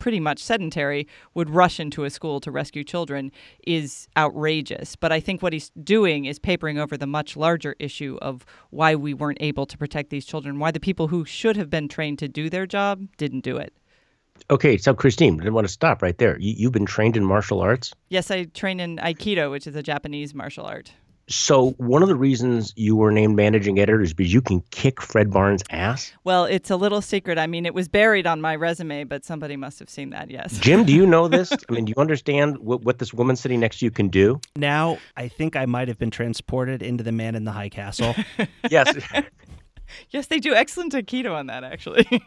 pretty 0.00 0.18
much 0.18 0.40
sedentary 0.40 1.06
would 1.34 1.48
rush 1.48 1.78
into 1.78 2.02
a 2.02 2.10
school 2.10 2.40
to 2.40 2.50
rescue 2.50 2.82
children 2.82 3.30
is 3.64 4.08
outrageous. 4.16 4.96
But 4.96 5.12
I 5.12 5.20
think 5.20 5.42
what 5.42 5.52
he's 5.52 5.70
doing 5.84 6.24
is 6.24 6.40
papering 6.40 6.78
over 6.78 6.96
the 6.96 7.06
much 7.06 7.36
larger 7.36 7.76
issue 7.78 8.18
of 8.20 8.44
why 8.70 8.96
we 8.96 9.14
weren't 9.14 9.38
able 9.40 9.66
to 9.66 9.78
protect 9.78 10.10
these 10.10 10.24
children, 10.24 10.58
why 10.58 10.72
the 10.72 10.80
people 10.80 11.06
who 11.06 11.24
should 11.24 11.56
have 11.56 11.70
been 11.70 11.86
trained 11.86 12.18
to 12.18 12.26
do 12.26 12.50
their 12.50 12.66
job 12.66 13.06
didn't 13.16 13.44
do 13.44 13.56
it. 13.56 13.72
Okay, 14.50 14.78
so 14.78 14.94
Christine, 14.94 15.34
I 15.34 15.44
didn't 15.44 15.54
want 15.54 15.66
to 15.66 15.72
stop 15.72 16.02
right 16.02 16.16
there. 16.16 16.38
You, 16.38 16.54
you've 16.56 16.72
been 16.72 16.86
trained 16.86 17.16
in 17.16 17.24
martial 17.24 17.60
arts? 17.60 17.92
Yes, 18.08 18.30
I 18.30 18.44
train 18.44 18.80
in 18.80 18.96
Aikido, 18.96 19.50
which 19.50 19.66
is 19.66 19.76
a 19.76 19.82
Japanese 19.82 20.34
martial 20.34 20.64
art. 20.64 20.92
So 21.30 21.70
one 21.78 22.02
of 22.02 22.08
the 22.08 22.16
reasons 22.16 22.72
you 22.76 22.96
were 22.96 23.12
named 23.12 23.36
managing 23.36 23.78
editor 23.78 24.02
is 24.02 24.12
because 24.12 24.32
you 24.32 24.42
can 24.42 24.62
kick 24.72 25.00
Fred 25.00 25.30
Barnes' 25.30 25.62
ass. 25.70 26.12
Well, 26.24 26.44
it's 26.44 26.70
a 26.70 26.76
little 26.76 27.00
secret. 27.00 27.38
I 27.38 27.46
mean, 27.46 27.66
it 27.66 27.72
was 27.72 27.86
buried 27.86 28.26
on 28.26 28.40
my 28.40 28.56
resume, 28.56 29.04
but 29.04 29.24
somebody 29.24 29.56
must 29.56 29.78
have 29.78 29.88
seen 29.88 30.10
that. 30.10 30.28
Yes. 30.28 30.58
Jim, 30.58 30.84
do 30.84 30.92
you 30.92 31.06
know 31.06 31.28
this? 31.28 31.52
I 31.68 31.72
mean, 31.72 31.84
do 31.84 31.94
you 31.96 32.00
understand 32.00 32.58
what, 32.58 32.82
what 32.82 32.98
this 32.98 33.14
woman 33.14 33.36
sitting 33.36 33.60
next 33.60 33.78
to 33.78 33.84
you 33.84 33.92
can 33.92 34.08
do? 34.08 34.40
Now, 34.56 34.98
I 35.16 35.28
think 35.28 35.54
I 35.54 35.66
might 35.66 35.86
have 35.86 35.98
been 35.98 36.10
transported 36.10 36.82
into 36.82 37.04
the 37.04 37.12
Man 37.12 37.36
in 37.36 37.44
the 37.44 37.52
High 37.52 37.68
Castle. 37.68 38.14
yes. 38.70 38.92
yes, 40.10 40.26
they 40.26 40.38
do 40.38 40.54
excellent 40.54 40.92
Aikido 40.92 41.34
on 41.34 41.46
that, 41.46 41.64
actually. 41.64 42.06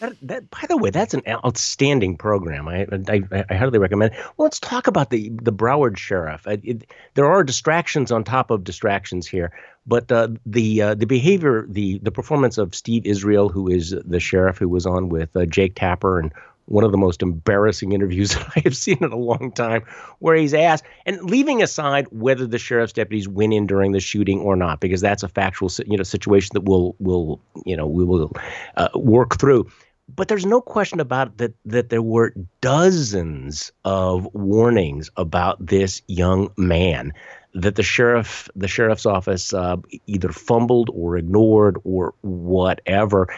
That, 0.00 0.12
that, 0.22 0.50
by 0.50 0.64
the 0.68 0.76
way, 0.76 0.90
that's 0.90 1.14
an 1.14 1.22
outstanding 1.26 2.16
program. 2.16 2.68
I, 2.68 2.86
I, 3.08 3.22
I 3.48 3.54
highly 3.54 3.78
recommend. 3.78 4.12
Well, 4.14 4.44
let's 4.44 4.60
talk 4.60 4.86
about 4.86 5.08
the 5.08 5.30
the 5.42 5.52
Broward 5.52 5.96
sheriff. 5.96 6.46
It, 6.46 6.90
there 7.14 7.26
are 7.26 7.42
distractions 7.42 8.12
on 8.12 8.22
top 8.22 8.50
of 8.50 8.62
distractions 8.62 9.26
here, 9.26 9.52
but 9.86 10.10
uh, 10.12 10.28
the 10.44 10.82
uh, 10.82 10.94
the 10.94 11.06
behavior, 11.06 11.66
the 11.68 11.98
the 11.98 12.12
performance 12.12 12.58
of 12.58 12.74
Steve 12.74 13.06
Israel, 13.06 13.48
who 13.48 13.68
is 13.68 13.94
the 14.04 14.20
sheriff 14.20 14.58
who 14.58 14.68
was 14.68 14.86
on 14.86 15.08
with 15.08 15.34
uh, 15.34 15.46
Jake 15.46 15.76
Tapper 15.76 16.18
and 16.20 16.32
one 16.70 16.84
of 16.84 16.92
the 16.92 16.98
most 16.98 17.20
embarrassing 17.20 17.92
interviews 17.92 18.30
that 18.34 18.48
I 18.56 18.60
have 18.60 18.76
seen 18.76 18.98
in 19.00 19.12
a 19.12 19.16
long 19.16 19.52
time, 19.52 19.82
where 20.20 20.36
he's 20.36 20.54
asked, 20.54 20.84
and 21.04 21.22
leaving 21.22 21.62
aside 21.62 22.06
whether 22.10 22.46
the 22.46 22.58
sheriff's 22.58 22.92
deputies 22.92 23.28
went 23.28 23.52
in 23.52 23.66
during 23.66 23.92
the 23.92 24.00
shooting 24.00 24.40
or 24.40 24.56
not, 24.56 24.80
because 24.80 25.00
that's 25.00 25.22
a 25.22 25.28
factual 25.28 25.70
you 25.86 25.96
know 25.96 26.02
situation 26.02 26.50
that 26.54 26.62
we'll 26.62 26.94
will 26.98 27.40
you 27.66 27.76
know 27.76 27.86
we 27.86 28.04
will 28.04 28.32
uh, 28.76 28.88
work 28.94 29.38
through. 29.38 29.68
But 30.14 30.28
there's 30.28 30.46
no 30.46 30.60
question 30.60 31.00
about 31.00 31.38
that 31.38 31.54
that 31.64 31.90
there 31.90 32.02
were 32.02 32.34
dozens 32.60 33.72
of 33.84 34.28
warnings 34.32 35.10
about 35.16 35.64
this 35.64 36.02
young 36.06 36.50
man 36.56 37.12
that 37.54 37.74
the 37.74 37.82
sheriff 37.82 38.48
the 38.54 38.68
sheriff's 38.68 39.06
office 39.06 39.52
uh, 39.52 39.76
either 40.06 40.30
fumbled 40.30 40.90
or 40.92 41.16
ignored 41.16 41.78
or 41.84 42.14
whatever 42.22 43.28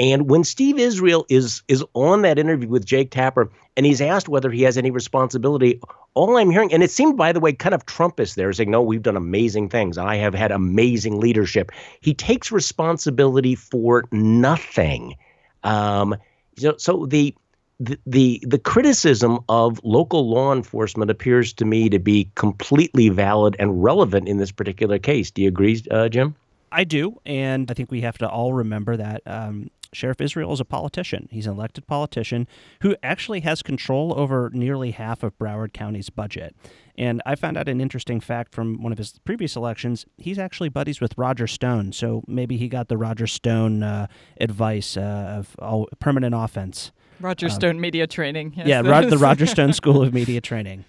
and 0.00 0.30
when 0.30 0.44
Steve 0.44 0.78
Israel 0.78 1.26
is 1.28 1.62
is 1.68 1.84
on 1.92 2.22
that 2.22 2.38
interview 2.38 2.68
with 2.68 2.86
Jake 2.86 3.10
Tapper 3.10 3.50
and 3.76 3.84
he's 3.84 4.00
asked 4.00 4.30
whether 4.30 4.50
he 4.50 4.62
has 4.62 4.78
any 4.78 4.90
responsibility, 4.90 5.78
all 6.14 6.38
I'm 6.38 6.50
hearing, 6.50 6.72
and 6.72 6.82
it 6.82 6.90
seemed, 6.90 7.18
by 7.18 7.32
the 7.32 7.38
way, 7.38 7.52
kind 7.52 7.74
of 7.74 7.84
Trumpist 7.84 8.34
there, 8.34 8.50
saying, 8.54 8.70
no, 8.70 8.80
we've 8.80 9.02
done 9.02 9.18
amazing 9.18 9.68
things. 9.68 9.98
I 9.98 10.16
have 10.16 10.32
had 10.32 10.52
amazing 10.52 11.20
leadership. 11.20 11.70
He 12.00 12.14
takes 12.14 12.50
responsibility 12.50 13.54
for 13.54 14.04
nothing. 14.10 15.16
Um, 15.64 16.16
so, 16.56 16.76
so 16.78 17.04
the, 17.04 17.34
the 17.78 17.98
the 18.06 18.42
the 18.46 18.58
criticism 18.58 19.40
of 19.50 19.80
local 19.84 20.30
law 20.30 20.54
enforcement 20.54 21.10
appears 21.10 21.52
to 21.54 21.66
me 21.66 21.90
to 21.90 21.98
be 21.98 22.30
completely 22.36 23.10
valid 23.10 23.54
and 23.58 23.84
relevant 23.84 24.28
in 24.28 24.38
this 24.38 24.50
particular 24.50 24.98
case. 24.98 25.30
Do 25.30 25.42
you 25.42 25.48
agree, 25.48 25.82
uh, 25.90 26.08
Jim? 26.08 26.34
I 26.72 26.84
do, 26.84 27.20
and 27.26 27.70
I 27.70 27.74
think 27.74 27.90
we 27.90 28.00
have 28.02 28.16
to 28.18 28.28
all 28.28 28.54
remember 28.54 28.96
that 28.96 29.22
um, 29.26 29.70
Sheriff 29.92 30.20
Israel 30.20 30.52
is 30.52 30.60
a 30.60 30.64
politician. 30.64 31.28
He's 31.30 31.46
an 31.46 31.52
elected 31.52 31.86
politician 31.86 32.46
who 32.82 32.96
actually 33.02 33.40
has 33.40 33.62
control 33.62 34.18
over 34.18 34.50
nearly 34.52 34.92
half 34.92 35.22
of 35.22 35.36
Broward 35.38 35.72
County's 35.72 36.10
budget. 36.10 36.54
And 36.96 37.22
I 37.26 37.34
found 37.34 37.56
out 37.56 37.68
an 37.68 37.80
interesting 37.80 38.20
fact 38.20 38.54
from 38.54 38.82
one 38.82 38.92
of 38.92 38.98
his 38.98 39.18
previous 39.24 39.56
elections. 39.56 40.06
He's 40.18 40.38
actually 40.38 40.68
buddies 40.68 41.00
with 41.00 41.16
Roger 41.16 41.46
Stone, 41.46 41.92
so 41.92 42.22
maybe 42.26 42.56
he 42.56 42.68
got 42.68 42.88
the 42.88 42.96
Roger 42.96 43.26
Stone 43.26 43.82
uh, 43.82 44.06
advice 44.40 44.96
uh, 44.96 45.42
of 45.60 45.86
permanent 45.98 46.34
offense. 46.36 46.92
Roger 47.20 47.46
um, 47.46 47.52
Stone 47.52 47.80
media 47.80 48.06
training. 48.06 48.54
Yes, 48.56 48.66
yeah, 48.66 48.82
the 48.82 49.18
Roger 49.18 49.46
Stone 49.54 49.72
School 49.72 50.02
of 50.02 50.12
Media 50.12 50.40
Training. 50.40 50.84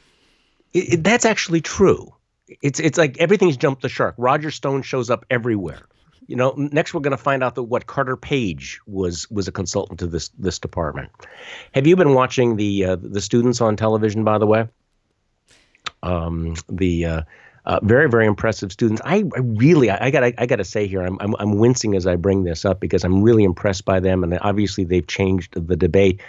It, 0.74 0.94
it, 0.94 1.04
that's 1.04 1.26
actually 1.26 1.62
true. 1.62 2.14
It's 2.62 2.80
it's 2.80 2.98
like 2.98 3.18
everything's 3.18 3.58
jumped 3.58 3.82
the 3.82 3.90
shark. 3.90 4.16
Roger 4.18 4.52
Stone 4.52 4.82
shows 4.84 5.10
up 5.10 5.26
everywhere. 5.30 5.88
You 6.32 6.38
know, 6.38 6.54
next 6.56 6.94
we're 6.94 7.02
going 7.02 7.12
to 7.12 7.22
find 7.22 7.44
out 7.44 7.56
that 7.56 7.64
what 7.64 7.88
Carter 7.88 8.16
Page 8.16 8.80
was 8.88 9.30
was 9.30 9.50
a 9.50 9.52
consultant 9.52 10.00
to 10.00 10.08
this 10.08 10.30
this 10.40 10.60
department. 10.60 11.12
Have 11.74 11.86
you 11.86 11.98
been 11.98 12.14
watching 12.14 12.56
the 12.56 12.86
uh, 12.86 12.96
the 12.96 13.20
students 13.20 13.60
on 13.60 13.76
television? 13.76 14.24
By 14.24 14.38
the 14.38 14.48
way, 14.48 14.70
um, 16.04 16.56
the 16.70 17.06
uh, 17.06 17.22
uh, 17.66 17.82
very 17.84 18.10
very 18.10 18.26
impressive 18.28 18.72
students. 18.72 19.02
I, 19.04 19.26
I 19.36 19.40
really 19.40 19.90
I, 19.90 20.10
got 20.10 20.24
I, 20.24 20.34
I 20.38 20.46
got 20.46 20.56
to 20.56 20.64
say 20.64 20.88
here 20.88 21.02
I'm, 21.02 21.18
I'm 21.20 21.36
I'm 21.38 21.58
wincing 21.58 21.96
as 21.96 22.08
I 22.08 22.16
bring 22.16 22.46
this 22.46 22.64
up 22.64 22.80
because 22.80 23.04
I'm 23.04 23.22
really 23.22 23.44
impressed 23.44 23.84
by 23.84 24.00
them 24.00 24.24
and 24.24 24.40
obviously 24.40 24.86
they've 24.86 25.06
changed 25.06 25.68
the 25.68 25.76
debate. 25.76 26.22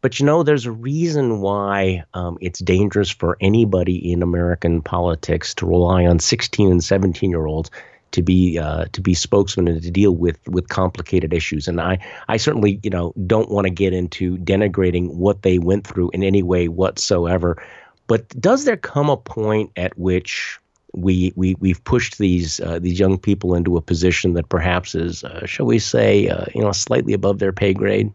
But 0.00 0.18
you 0.18 0.26
know, 0.26 0.42
there's 0.42 0.66
a 0.66 0.72
reason 0.72 1.40
why 1.40 2.02
um, 2.12 2.38
it's 2.40 2.58
dangerous 2.58 3.08
for 3.08 3.36
anybody 3.40 4.12
in 4.12 4.20
American 4.20 4.82
politics 4.82 5.54
to 5.54 5.66
rely 5.66 6.06
on 6.06 6.18
16 6.18 6.72
and 6.72 6.82
17 6.82 7.30
year 7.30 7.46
olds 7.46 7.70
to 8.14 8.22
be 8.22 8.58
uh, 8.58 8.86
to 8.92 9.00
be 9.00 9.12
spokesman 9.12 9.68
and 9.68 9.82
to 9.82 9.90
deal 9.90 10.12
with 10.12 10.38
with 10.48 10.68
complicated 10.68 11.34
issues. 11.34 11.68
And 11.68 11.80
I 11.80 11.98
I 12.28 12.36
certainly 12.36 12.80
you 12.82 12.90
know 12.90 13.12
don't 13.26 13.50
want 13.50 13.66
to 13.66 13.70
get 13.70 13.92
into 13.92 14.38
denigrating 14.38 15.14
what 15.14 15.42
they 15.42 15.58
went 15.58 15.86
through 15.86 16.10
in 16.14 16.22
any 16.22 16.42
way 16.42 16.68
whatsoever. 16.68 17.62
But 18.06 18.28
does 18.40 18.64
there 18.64 18.76
come 18.76 19.10
a 19.10 19.16
point 19.16 19.72
at 19.76 19.98
which 19.98 20.60
we 20.92 21.32
we 21.34 21.56
we've 21.58 21.82
pushed 21.82 22.18
these 22.18 22.60
uh, 22.60 22.78
these 22.78 23.00
young 23.00 23.18
people 23.18 23.54
into 23.54 23.76
a 23.76 23.82
position 23.82 24.34
that 24.34 24.48
perhaps 24.48 24.94
is, 24.94 25.24
uh, 25.24 25.44
shall 25.44 25.66
we 25.66 25.80
say, 25.80 26.28
uh, 26.28 26.44
you 26.54 26.62
know, 26.62 26.72
slightly 26.72 27.14
above 27.14 27.40
their 27.40 27.52
pay 27.52 27.74
grade? 27.74 28.12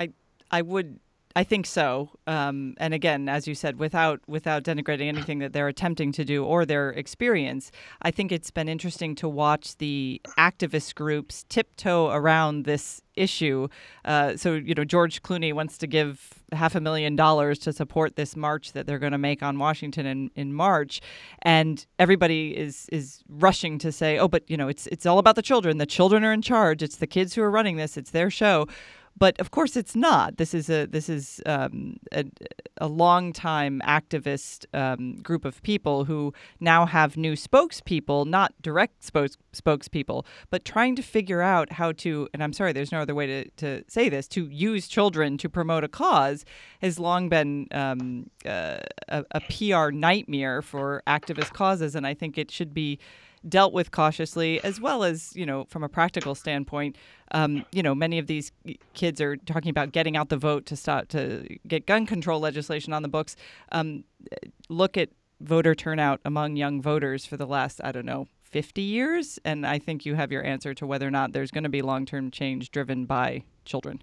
I 0.00 0.10
I 0.50 0.62
would 0.62 0.98
I 1.38 1.44
think 1.44 1.66
so. 1.66 2.10
Um, 2.26 2.74
and 2.78 2.92
again, 2.92 3.28
as 3.28 3.46
you 3.46 3.54
said, 3.54 3.78
without 3.78 4.20
without 4.26 4.64
denigrating 4.64 5.06
anything 5.06 5.38
that 5.38 5.52
they're 5.52 5.68
attempting 5.68 6.10
to 6.10 6.24
do 6.24 6.44
or 6.44 6.66
their 6.66 6.90
experience, 6.90 7.70
I 8.02 8.10
think 8.10 8.32
it's 8.32 8.50
been 8.50 8.68
interesting 8.68 9.14
to 9.14 9.28
watch 9.28 9.76
the 9.76 10.20
activist 10.36 10.96
groups 10.96 11.44
tiptoe 11.48 12.08
around 12.08 12.64
this 12.64 13.02
issue. 13.14 13.68
Uh, 14.04 14.36
so 14.36 14.54
you 14.54 14.74
know, 14.74 14.84
George 14.84 15.22
Clooney 15.22 15.52
wants 15.52 15.78
to 15.78 15.86
give 15.86 16.42
half 16.50 16.74
a 16.74 16.80
million 16.80 17.14
dollars 17.14 17.60
to 17.60 17.72
support 17.72 18.16
this 18.16 18.34
march 18.34 18.72
that 18.72 18.88
they're 18.88 18.98
going 18.98 19.12
to 19.12 19.18
make 19.18 19.40
on 19.40 19.60
Washington 19.60 20.06
in, 20.06 20.30
in 20.34 20.52
March, 20.52 21.00
and 21.42 21.86
everybody 22.00 22.56
is 22.56 22.88
is 22.90 23.22
rushing 23.28 23.78
to 23.78 23.92
say, 23.92 24.18
oh, 24.18 24.26
but 24.26 24.42
you 24.50 24.56
know, 24.56 24.66
it's 24.66 24.88
it's 24.88 25.06
all 25.06 25.20
about 25.20 25.36
the 25.36 25.42
children. 25.42 25.78
The 25.78 25.86
children 25.86 26.24
are 26.24 26.32
in 26.32 26.42
charge. 26.42 26.82
It's 26.82 26.96
the 26.96 27.06
kids 27.06 27.34
who 27.34 27.42
are 27.42 27.50
running 27.50 27.76
this. 27.76 27.96
It's 27.96 28.10
their 28.10 28.28
show. 28.28 28.66
But 29.18 29.38
of 29.40 29.50
course, 29.50 29.76
it's 29.76 29.96
not. 29.96 30.36
This 30.36 30.54
is 30.54 30.70
a 30.70 30.86
this 30.86 31.08
is 31.08 31.42
um, 31.44 31.96
a, 32.12 32.24
a 32.78 32.86
long 32.86 33.32
time 33.32 33.82
activist 33.84 34.64
um, 34.72 35.16
group 35.16 35.44
of 35.44 35.62
people 35.62 36.04
who 36.04 36.32
now 36.60 36.86
have 36.86 37.16
new 37.16 37.32
spokespeople, 37.32 38.26
not 38.26 38.54
direct 38.62 39.02
spokes, 39.02 39.36
spokespeople, 39.52 40.24
but 40.50 40.64
trying 40.64 40.94
to 40.96 41.02
figure 41.02 41.42
out 41.42 41.72
how 41.72 41.92
to. 41.92 42.28
And 42.32 42.42
I'm 42.42 42.52
sorry, 42.52 42.72
there's 42.72 42.92
no 42.92 43.00
other 43.00 43.14
way 43.14 43.26
to, 43.26 43.50
to 43.56 43.84
say 43.88 44.08
this. 44.08 44.28
To 44.28 44.46
use 44.46 44.86
children 44.86 45.36
to 45.38 45.48
promote 45.48 45.82
a 45.82 45.88
cause 45.88 46.44
has 46.80 46.98
long 46.98 47.28
been 47.28 47.66
um, 47.72 48.30
uh, 48.46 48.78
a, 49.08 49.24
a 49.32 49.40
PR 49.40 49.90
nightmare 49.90 50.62
for 50.62 51.02
activist 51.06 51.52
causes, 51.52 51.96
and 51.96 52.06
I 52.06 52.14
think 52.14 52.38
it 52.38 52.50
should 52.50 52.72
be 52.72 52.98
dealt 53.48 53.72
with 53.72 53.90
cautiously, 53.90 54.62
as 54.62 54.80
well 54.80 55.04
as 55.04 55.34
you 55.34 55.46
know 55.46 55.64
from 55.64 55.84
a 55.84 55.88
practical 55.88 56.34
standpoint. 56.34 56.96
Um, 57.32 57.64
you 57.72 57.82
know, 57.82 57.94
many 57.94 58.18
of 58.18 58.26
these 58.26 58.52
kids 58.94 59.20
are 59.20 59.36
talking 59.36 59.70
about 59.70 59.92
getting 59.92 60.16
out 60.16 60.28
the 60.28 60.36
vote 60.36 60.66
to 60.66 60.76
stop 60.76 61.08
to 61.08 61.58
get 61.66 61.86
gun 61.86 62.06
control 62.06 62.40
legislation 62.40 62.92
on 62.92 63.02
the 63.02 63.08
books. 63.08 63.36
Um, 63.72 64.04
look 64.68 64.96
at 64.96 65.10
voter 65.40 65.74
turnout 65.74 66.20
among 66.24 66.56
young 66.56 66.82
voters 66.82 67.24
for 67.24 67.36
the 67.36 67.46
last 67.46 67.80
I 67.84 67.92
don't 67.92 68.06
know 68.06 68.26
50 68.42 68.80
years, 68.80 69.38
and 69.44 69.66
I 69.66 69.78
think 69.78 70.06
you 70.06 70.14
have 70.14 70.32
your 70.32 70.44
answer 70.44 70.72
to 70.74 70.86
whether 70.86 71.06
or 71.06 71.10
not 71.10 71.32
there's 71.32 71.50
going 71.50 71.64
to 71.64 71.70
be 71.70 71.82
long-term 71.82 72.30
change 72.30 72.70
driven 72.70 73.04
by 73.04 73.44
children. 73.64 74.02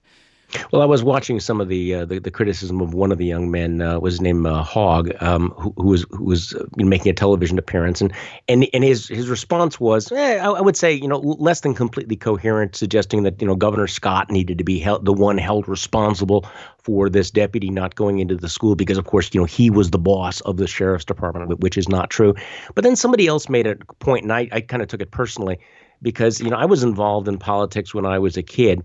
Well, 0.72 0.82
I 0.82 0.86
was 0.86 1.04
watching 1.04 1.40
some 1.40 1.60
of 1.60 1.70
the 1.70 1.96
uh, 1.96 2.06
the, 2.06 2.20
the, 2.20 2.32
criticism 2.32 2.82
of 2.82 2.94
one 2.94 3.12
of 3.12 3.18
the 3.18 3.26
young 3.26 3.52
men 3.52 3.82
uh, 3.82 4.00
was 4.00 4.22
named 4.22 4.46
uh, 4.46 4.64
Hogg, 4.64 5.12
um, 5.22 5.52
who, 5.58 5.74
who, 5.78 5.88
was 5.88 6.06
who 6.12 6.24
was 6.24 6.54
uh, 6.54 6.66
making 6.78 7.10
a 7.10 7.14
television 7.14 7.58
appearance, 7.58 8.02
and 8.02 8.14
and 8.48 8.68
and 8.74 8.84
his 8.84 9.08
his 9.08 9.28
response 9.28 9.80
was, 9.80 10.12
eh, 10.12 10.38
I, 10.38 10.50
I, 10.50 10.62
would 10.62 10.78
say, 10.78 10.94
you 10.94 11.08
know, 11.08 11.18
less 11.18 11.62
than 11.62 11.74
completely 11.74 12.16
coherent, 12.16 12.76
suggesting 12.76 13.24
that 13.24 13.42
you 13.42 13.48
know 13.48 13.56
Governor 13.56 13.88
Scott 13.88 14.30
needed 14.30 14.58
to 14.58 14.64
be 14.64 14.80
held, 14.80 15.06
the 15.06 15.14
one 15.14 15.38
held 15.38 15.68
responsible 15.68 16.46
for 16.78 17.10
this 17.10 17.32
deputy 17.32 17.70
not 17.70 17.96
going 17.96 18.20
into 18.20 18.36
the 18.36 18.50
school 18.50 18.76
because, 18.76 18.98
of 18.98 19.06
course, 19.06 19.30
you 19.34 19.42
know 19.42 19.46
he 19.46 19.70
was 19.70 19.92
the 19.92 20.00
boss 20.00 20.42
of 20.42 20.58
the 20.58 20.68
sheriff's 20.68 21.06
department, 21.06 21.60
which 21.60 21.78
is 21.78 21.90
not 21.90 22.10
true. 22.10 22.36
But 22.76 22.84
then 22.84 22.96
somebody 22.96 23.28
else 23.28 23.50
made 23.50 23.68
a 23.68 23.76
point, 24.00 24.24
and 24.24 24.32
I, 24.32 24.48
I 24.52 24.62
kind 24.62 24.82
of 24.82 24.88
took 24.88 25.02
it 25.02 25.12
personally 25.12 25.60
because 26.02 26.40
you 26.40 26.50
know 26.50 26.58
I 26.58 26.66
was 26.66 26.84
involved 26.84 27.28
in 27.28 27.38
politics 27.38 27.94
when 27.94 28.06
I 28.06 28.20
was 28.20 28.38
a 28.38 28.44
kid 28.44 28.84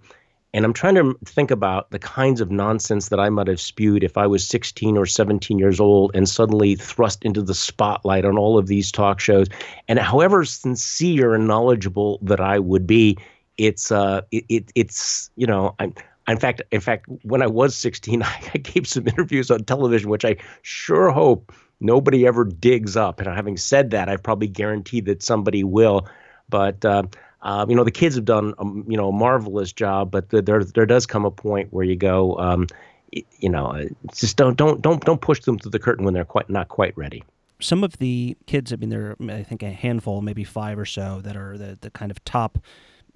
and 0.53 0.65
I'm 0.65 0.73
trying 0.73 0.97
to 0.97 1.17
think 1.25 1.51
about 1.51 1.91
the 1.91 1.99
kinds 1.99 2.41
of 2.41 2.51
nonsense 2.51 3.09
that 3.09 3.21
I 3.21 3.29
might 3.29 3.47
have 3.47 3.61
spewed 3.61 4.03
if 4.03 4.17
I 4.17 4.27
was 4.27 4.47
16 4.47 4.97
or 4.97 5.07
17 5.07 5.59
years 5.59 5.79
old 5.79 6.11
and 6.15 6.29
suddenly 6.29 6.75
thrust 6.75 7.25
into 7.25 7.43
the 7.43 7.55
spotlight 7.55 8.25
on 8.25 8.37
all 8.37 8.59
of 8.59 8.67
these 8.67 8.91
talk 8.91 9.21
shows. 9.21 9.47
And 9.87 9.99
however 9.99 10.45
sincere 10.45 11.35
and 11.35 11.47
knowledgeable 11.47 12.19
that 12.23 12.41
I 12.41 12.59
would 12.59 12.87
be, 12.87 13.17
it's 13.59 13.93
uh, 13.93 14.23
it, 14.33 14.45
it 14.49 14.73
it's 14.75 15.31
you 15.37 15.47
know, 15.47 15.75
I'm. 15.79 15.95
In 16.29 16.39
fact, 16.39 16.63
in 16.71 16.81
fact, 16.81 17.07
when 17.23 17.43
I 17.43 17.49
was 17.49 17.75
16, 17.75 18.23
I 18.55 18.59
gave 18.59 18.87
some 18.87 19.09
interviews 19.09 19.51
on 19.51 19.65
television, 19.65 20.11
which 20.11 20.25
I 20.25 20.37
sure 20.63 21.11
hope 21.11 21.53
nobody 21.81 22.27
ever 22.27 22.45
digs 22.45 22.97
up. 22.97 23.19
And 23.21 23.29
having 23.29 23.57
said 23.57 23.91
that, 23.91 24.09
I 24.09 24.17
probably 24.17 24.47
guarantee 24.47 25.01
that 25.03 25.23
somebody 25.23 25.65
will. 25.65 26.07
But 26.49 26.85
uh, 26.85 27.05
um, 27.43 27.71
you 27.71 27.77
know, 27.77 27.85
the 27.85 27.91
kids 27.91 28.17
have 28.17 28.25
done, 28.25 28.55
um, 28.59 28.85
you 28.89 28.97
know, 28.97 29.09
a 29.09 29.13
marvelous 29.13 29.73
job, 29.73 30.11
but 30.11 30.29
the, 30.31 30.43
there 30.43 30.63
there 30.65 30.87
does 30.87 31.07
come 31.07 31.25
a 31.25 31.31
point 31.31 31.73
where 31.73 31.85
you 31.85 31.97
go, 31.97 32.37
um, 32.39 32.67
you 33.13 33.49
know, 33.49 33.67
uh, 33.67 33.85
just 34.15 34.37
don't 34.37 34.57
don't 34.57 34.83
don't 34.83 35.05
don't 35.05 35.21
push 35.21 35.41
them 35.41 35.59
through 35.59 35.71
the 35.71 35.79
curtain 35.79 36.05
when 36.05 36.15
they're 36.15 36.25
quite 36.25 36.51
not 36.51 36.69
quite 36.69 36.97
ready. 36.97 37.23
Some 37.61 37.85
of 37.85 37.99
the 37.99 38.37
kids, 38.47 38.73
I 38.73 38.77
mean, 38.77 38.89
there 38.89 39.17
are, 39.21 39.31
I 39.31 39.43
think 39.43 39.63
a 39.63 39.71
handful, 39.71 40.23
maybe 40.23 40.45
five 40.45 40.79
or 40.79 40.87
so, 40.87 41.21
that 41.23 41.37
are 41.37 41.59
the, 41.59 41.77
the 41.79 41.91
kind 41.91 42.11
of 42.11 42.25
top 42.25 42.59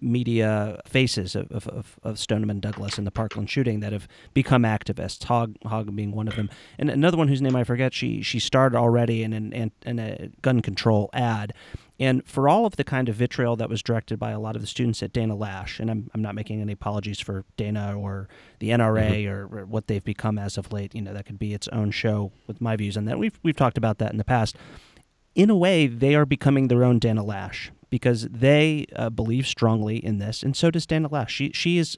media 0.01 0.81
faces 0.87 1.35
of, 1.35 1.51
of, 1.51 1.99
of, 2.03 2.19
Stoneman 2.19 2.61
Douglas 2.61 2.99
and 2.99 3.07
the 3.07 3.11
Parkland 3.11 3.49
shooting 3.49 3.81
that 3.81 3.93
have 3.93 4.09
become 4.35 4.65
activists, 4.65 5.25
Hogg, 5.25 5.57
Hogg 5.65 5.95
being 5.95 6.13
one 6.13 6.29
of 6.29 6.37
them. 6.37 6.51
And 6.79 6.91
another 6.91 7.17
one 7.17 7.29
whose 7.29 7.41
name 7.41 7.57
I 7.57 7.65
forget, 7.65 7.95
she 7.95 8.21
she 8.21 8.39
starred 8.39 8.75
already 8.75 9.23
in, 9.23 9.33
an, 9.33 9.73
in 9.87 9.99
a 9.99 10.29
gun 10.43 10.61
control 10.61 11.11
ad. 11.13 11.55
And 12.01 12.27
for 12.27 12.49
all 12.49 12.67
of 12.67 12.75
the 12.75 12.83
kind 12.83 13.09
of 13.09 13.15
vitriol 13.15 13.55
that 13.57 13.69
was 13.69 13.83
directed 13.83 14.19
by 14.19 14.33
a 14.33 14.41
lot 14.41 14.57
of 14.57 14.63
the 14.63 14.67
students 14.67 15.03
at 15.03 15.13
Dana 15.13 15.37
Loesch, 15.37 15.79
and 15.79 15.91
I'm, 15.91 16.11
I'm 16.13 16.23
not 16.23 16.35
making 16.35 16.61
any 16.61 16.73
apologies 16.73 17.21
for 17.21 17.45
Dana 17.57 17.97
or 17.97 18.29
the 18.59 18.71
NRA 18.71 19.25
mm-hmm. 19.25 19.31
or, 19.31 19.61
or, 19.61 19.67
what 19.67 19.87
they've 19.87 20.05
become 20.05 20.37
as 20.37 20.59
of 20.59 20.73
late, 20.73 20.95
you 20.95 21.03
know, 21.03 21.15
that 21.15 21.27
could 21.27 21.39
be 21.39 21.55
its 21.55 21.69
own 21.69 21.93
show 21.93 22.33
with 22.49 22.61
my 22.61 22.75
views 22.75 22.97
on 22.97 23.05
that. 23.05 23.19
We've, 23.19 23.39
we've 23.45 23.57
talked 23.57 23.79
about 23.79 23.99
that 23.99 24.11
in 24.11 24.19
the 24.19 24.25
past. 24.25 24.57
In 25.37 25.51
a 25.51 25.57
way, 25.57 25.87
they 25.87 26.17
are 26.17 26.27
becoming 26.27 26.67
their 26.67 26.83
own 26.83 26.99
Dana 26.99 27.23
Loesch 27.23 27.71
because 27.91 28.27
they 28.29 28.87
uh, 28.97 29.11
believe 29.11 29.47
strongly 29.47 30.05
in 30.05 30.19
this, 30.19 30.43
and 30.43 30.57
so 30.57 30.71
does 30.73 30.87
Dana 30.87 31.09
Loesch. 31.09 31.29
She, 31.29 31.53
she 31.53 31.79
is 31.79 31.97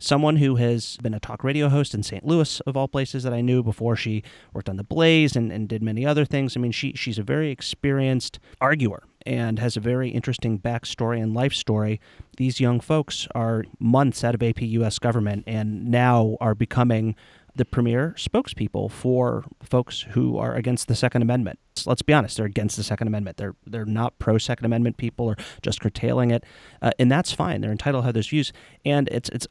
someone 0.00 0.36
who 0.36 0.56
has 0.56 0.96
been 0.98 1.14
a 1.14 1.20
talk 1.20 1.44
radio 1.44 1.68
host 1.68 1.94
in 1.94 2.02
St. 2.02 2.24
Louis, 2.24 2.60
of 2.60 2.76
all 2.76 2.88
places 2.88 3.22
that 3.22 3.32
I 3.32 3.42
knew 3.42 3.62
before 3.62 3.94
she 3.94 4.24
worked 4.52 4.68
on 4.68 4.76
The 4.76 4.84
Blaze 4.84 5.36
and, 5.36 5.52
and 5.52 5.68
did 5.68 5.82
many 5.82 6.04
other 6.04 6.24
things. 6.24 6.56
I 6.56 6.60
mean, 6.60 6.72
she, 6.72 6.92
she's 6.94 7.18
a 7.18 7.22
very 7.22 7.50
experienced 7.50 8.38
arguer 8.60 9.04
and 9.26 9.58
has 9.58 9.76
a 9.76 9.80
very 9.80 10.10
interesting 10.10 10.58
backstory 10.58 11.22
and 11.22 11.34
life 11.34 11.52
story. 11.52 12.00
These 12.36 12.60
young 12.60 12.80
folks 12.80 13.26
are 13.34 13.64
months 13.78 14.24
out 14.24 14.34
of 14.34 14.42
AP 14.42 14.62
US 14.62 14.98
government 14.98 15.44
and 15.46 15.90
now 15.90 16.36
are 16.40 16.54
becoming 16.54 17.16
the 17.56 17.64
premier 17.64 18.14
spokespeople 18.18 18.90
for 18.90 19.44
folks 19.62 20.02
who 20.10 20.36
are 20.36 20.54
against 20.54 20.88
the 20.88 20.94
Second 20.94 21.22
Amendment. 21.22 21.58
Let's 21.86 22.02
be 22.02 22.12
honest, 22.12 22.36
they're 22.36 22.46
against 22.46 22.76
the 22.76 22.82
Second 22.82 23.08
Amendment. 23.08 23.38
They're 23.38 23.54
they're 23.66 23.86
not 23.86 24.18
pro 24.18 24.38
Second 24.38 24.66
Amendment 24.66 24.98
people 24.98 25.26
or 25.26 25.36
just 25.62 25.80
curtailing 25.80 26.30
it, 26.30 26.44
uh, 26.82 26.90
and 26.98 27.10
that's 27.10 27.32
fine. 27.32 27.62
They're 27.62 27.70
entitled 27.70 28.02
to 28.02 28.06
have 28.06 28.14
those 28.14 28.28
views. 28.28 28.52
And 28.84 29.08
it's 29.08 29.30
it's 29.30 29.46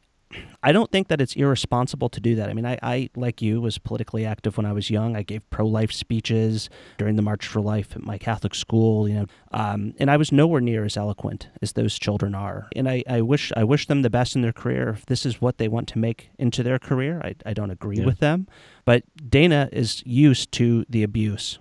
I 0.63 0.71
don't 0.71 0.91
think 0.91 1.09
that 1.09 1.21
it's 1.21 1.35
irresponsible 1.35 2.09
to 2.09 2.19
do 2.19 2.35
that. 2.35 2.49
I 2.49 2.53
mean, 2.53 2.65
I, 2.65 2.79
I, 2.81 3.09
like 3.15 3.41
you, 3.41 3.61
was 3.61 3.77
politically 3.77 4.25
active 4.25 4.57
when 4.57 4.65
I 4.65 4.73
was 4.73 4.89
young. 4.89 5.15
I 5.15 5.21
gave 5.21 5.47
pro 5.49 5.67
life 5.67 5.91
speeches 5.91 6.69
during 6.97 7.15
the 7.15 7.21
March 7.21 7.45
for 7.45 7.61
Life 7.61 7.95
at 7.95 8.03
my 8.03 8.17
Catholic 8.17 8.55
school, 8.55 9.07
you 9.07 9.13
know, 9.15 9.25
um, 9.51 9.93
and 9.99 10.09
I 10.09 10.17
was 10.17 10.31
nowhere 10.31 10.61
near 10.61 10.83
as 10.83 10.97
eloquent 10.97 11.49
as 11.61 11.73
those 11.73 11.99
children 11.99 12.33
are. 12.33 12.67
And 12.75 12.89
I, 12.89 13.03
I 13.07 13.21
wish 13.21 13.51
I 13.55 13.63
wish 13.63 13.85
them 13.87 14.01
the 14.01 14.09
best 14.09 14.35
in 14.35 14.41
their 14.41 14.53
career. 14.53 14.89
If 14.89 15.05
this 15.05 15.25
is 15.25 15.39
what 15.39 15.57
they 15.59 15.67
want 15.67 15.87
to 15.89 15.99
make 15.99 16.29
into 16.39 16.63
their 16.63 16.79
career, 16.79 17.21
I, 17.23 17.35
I 17.45 17.53
don't 17.53 17.71
agree 17.71 17.97
Yeah. 17.97 18.05
with 18.05 18.19
them. 18.19 18.47
But 18.85 19.03
Dana 19.29 19.69
is 19.71 20.01
used 20.05 20.51
to 20.53 20.85
the 20.89 21.03
abuse 21.03 21.59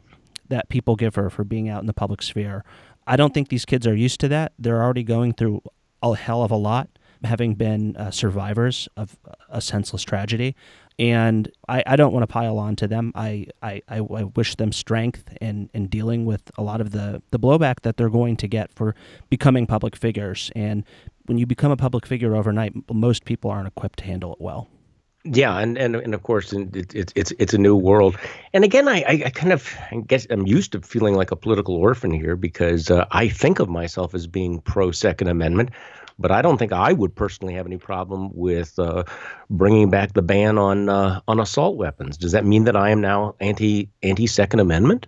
that 0.49 0.69
people 0.69 0.97
give 0.97 1.15
her 1.15 1.31
for 1.31 1.45
being 1.45 1.69
out 1.69 1.81
in 1.83 1.87
the 1.87 1.95
public 1.95 2.23
sphere. 2.23 2.65
I 3.07 3.17
don't 3.17 3.35
think 3.35 3.49
these 3.49 3.65
kids 3.67 3.87
are 3.87 3.95
used 3.95 4.21
to 4.21 4.29
that. 4.29 4.53
They're 4.59 4.83
already 4.83 5.03
going 5.03 5.35
through 5.35 5.63
a 6.03 6.15
hell 6.15 6.43
of 6.43 6.51
a 6.51 6.57
lot, 6.57 6.89
having 7.25 7.55
been 7.55 7.97
uh, 7.97 8.11
survivors 8.11 8.89
of 8.97 9.17
a 9.49 9.61
senseless 9.61 10.03
tragedy. 10.03 10.55
And 10.99 11.51
I, 11.69 11.83
I 11.87 11.97
don't 11.97 12.13
want 12.13 12.23
to 12.23 12.33
pile 12.33 12.59
on 12.59 12.77
to 12.77 12.87
them. 12.87 13.13
I, 13.15 13.49
I, 13.63 13.83
I 13.89 14.01
wish 14.01 14.55
them 14.55 14.71
strength 14.71 15.37
in, 15.41 15.69
in 15.75 15.89
dealing 15.89 16.25
with 16.25 16.51
a 16.57 16.63
lot 16.63 16.81
of 16.81 16.93
the, 16.93 17.21
the 17.31 17.39
blowback 17.39 17.81
that 17.81 17.97
they're 17.97 18.11
going 18.11 18.37
to 18.37 18.47
get 18.47 18.73
for 18.73 18.95
becoming 19.29 19.67
public 19.67 19.97
figures. 19.97 20.53
And 20.55 20.85
when 21.27 21.39
you 21.39 21.47
become 21.47 21.73
a 21.73 21.77
public 21.77 22.07
figure 22.07 22.37
overnight, 22.37 22.75
most 22.93 23.25
people 23.25 23.51
aren't 23.51 23.67
equipped 23.67 23.99
to 24.01 24.05
handle 24.05 24.33
it 24.33 24.41
well. 24.41 24.69
Yeah, 25.27 25.57
and 25.59 25.79
and, 25.79 25.97
and 25.97 26.15
of 26.15 26.23
course, 26.23 26.53
it's 26.53 27.13
it's 27.17 27.33
it's 27.39 27.55
a 27.55 27.59
new 27.59 27.75
world. 27.75 28.19
And 28.53 28.63
again, 28.63 28.89
I, 28.89 29.03
I 29.09 29.23
I 29.27 29.31
kind 29.31 29.53
of 29.55 29.75
I 29.91 29.97
guess 30.07 30.27
I'm 30.29 30.47
used 30.47 30.73
to 30.73 30.83
feeling 30.83 31.15
like 31.15 31.31
a 31.31 31.37
political 31.37 31.77
orphan 31.77 32.11
here 32.11 32.37
because 32.37 32.91
uh, 32.91 33.07
I 33.11 33.29
think 33.29 33.59
of 33.59 33.71
myself 33.71 34.15
as 34.15 34.27
being 34.27 34.61
pro 34.61 34.91
Second 34.91 35.29
Amendment, 35.29 35.71
but 36.19 36.31
I 36.31 36.43
don't 36.43 36.59
think 36.59 36.73
I 36.73 36.93
would 36.93 37.15
personally 37.15 37.55
have 37.55 37.65
any 37.65 37.79
problem 37.79 38.33
with 38.35 38.79
uh, 38.79 39.05
bringing 39.49 39.89
back 39.89 40.13
the 40.13 40.21
ban 40.21 40.59
on 40.59 40.91
uh, 40.91 41.21
on 41.27 41.41
assault 41.41 41.79
weapons. 41.79 42.19
Does 42.19 42.33
that 42.33 42.45
mean 42.45 42.65
that 42.65 42.77
I 42.77 42.91
am 42.91 43.01
now 43.01 43.35
anti 43.41 43.89
anti 44.03 44.27
Second 44.27 44.61
Amendment? 44.61 45.07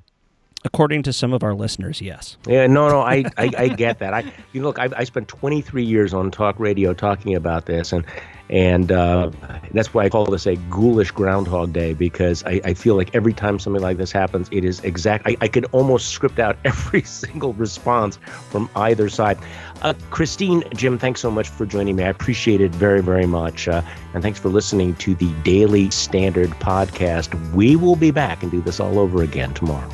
According 0.67 1.05
to 1.05 1.13
some 1.13 1.33
of 1.33 1.45
our 1.45 1.55
listeners, 1.55 2.01
yes. 2.01 2.37
Yeah, 2.45 2.67
no, 2.67 2.89
no, 2.89 3.01
I, 3.01 3.23
I, 3.39 3.51
I 3.57 3.69
get 3.69 4.01
that. 4.01 4.13
I, 4.13 4.21
you 4.53 4.61
know, 4.61 4.67
look, 4.67 4.81
I, 4.81 4.89
I 4.97 5.05
spent 5.05 5.29
23 5.29 5.85
years 5.85 6.13
on 6.13 6.33
talk 6.33 6.59
radio 6.59 6.93
talking 6.93 7.37
about 7.37 7.67
this, 7.67 7.93
and 7.93 8.05
and 8.51 8.91
uh, 8.91 9.31
that's 9.73 9.95
why 9.95 10.05
I 10.05 10.09
call 10.09 10.27
this 10.27 10.45
a 10.45 10.57
ghoulish 10.69 11.13
Groundhog 11.13 11.73
Day 11.73 11.95
because 11.95 12.43
I, 12.45 12.61
I 12.65 12.75
feel 12.75 12.97
like 12.97 13.15
every 13.15 13.33
time 13.33 13.61
something 13.61 13.81
like 13.81 13.97
this 13.97 14.11
happens, 14.11 14.49
it 14.51 14.65
is 14.65 14.81
exact. 14.81 15.25
I, 15.29 15.37
I 15.41 15.47
could 15.47 15.67
almost 15.67 16.09
script 16.09 16.41
out 16.41 16.57
every 16.65 17.03
single 17.03 17.53
response 17.53 18.19
from 18.51 18.69
either 18.75 19.09
side. 19.09 19.39
Uh, 19.83 19.95
Christine, 20.11 20.65
Jim, 20.75 20.99
thanks 20.99 21.21
so 21.21 21.31
much 21.31 21.49
for 21.49 21.65
joining 21.65 21.95
me. 21.95 22.03
I 22.03 22.09
appreciate 22.09 22.61
it 22.61 22.73
very, 22.73 23.03
very 23.03 23.27
much, 23.27 23.69
uh, 23.69 23.83
and 24.15 24.23
thanks 24.23 24.41
for 24.41 24.49
listening 24.49 24.97
to 24.97 25.15
the 25.15 25.33
Daily 25.45 25.91
Standard 25.91 26.51
podcast. 26.51 27.53
We 27.53 27.77
will 27.77 27.97
be 27.97 28.11
back 28.11 28.43
and 28.43 28.51
do 28.51 28.61
this 28.61 28.81
all 28.81 28.99
over 28.99 29.23
again 29.23 29.55
tomorrow. 29.55 29.91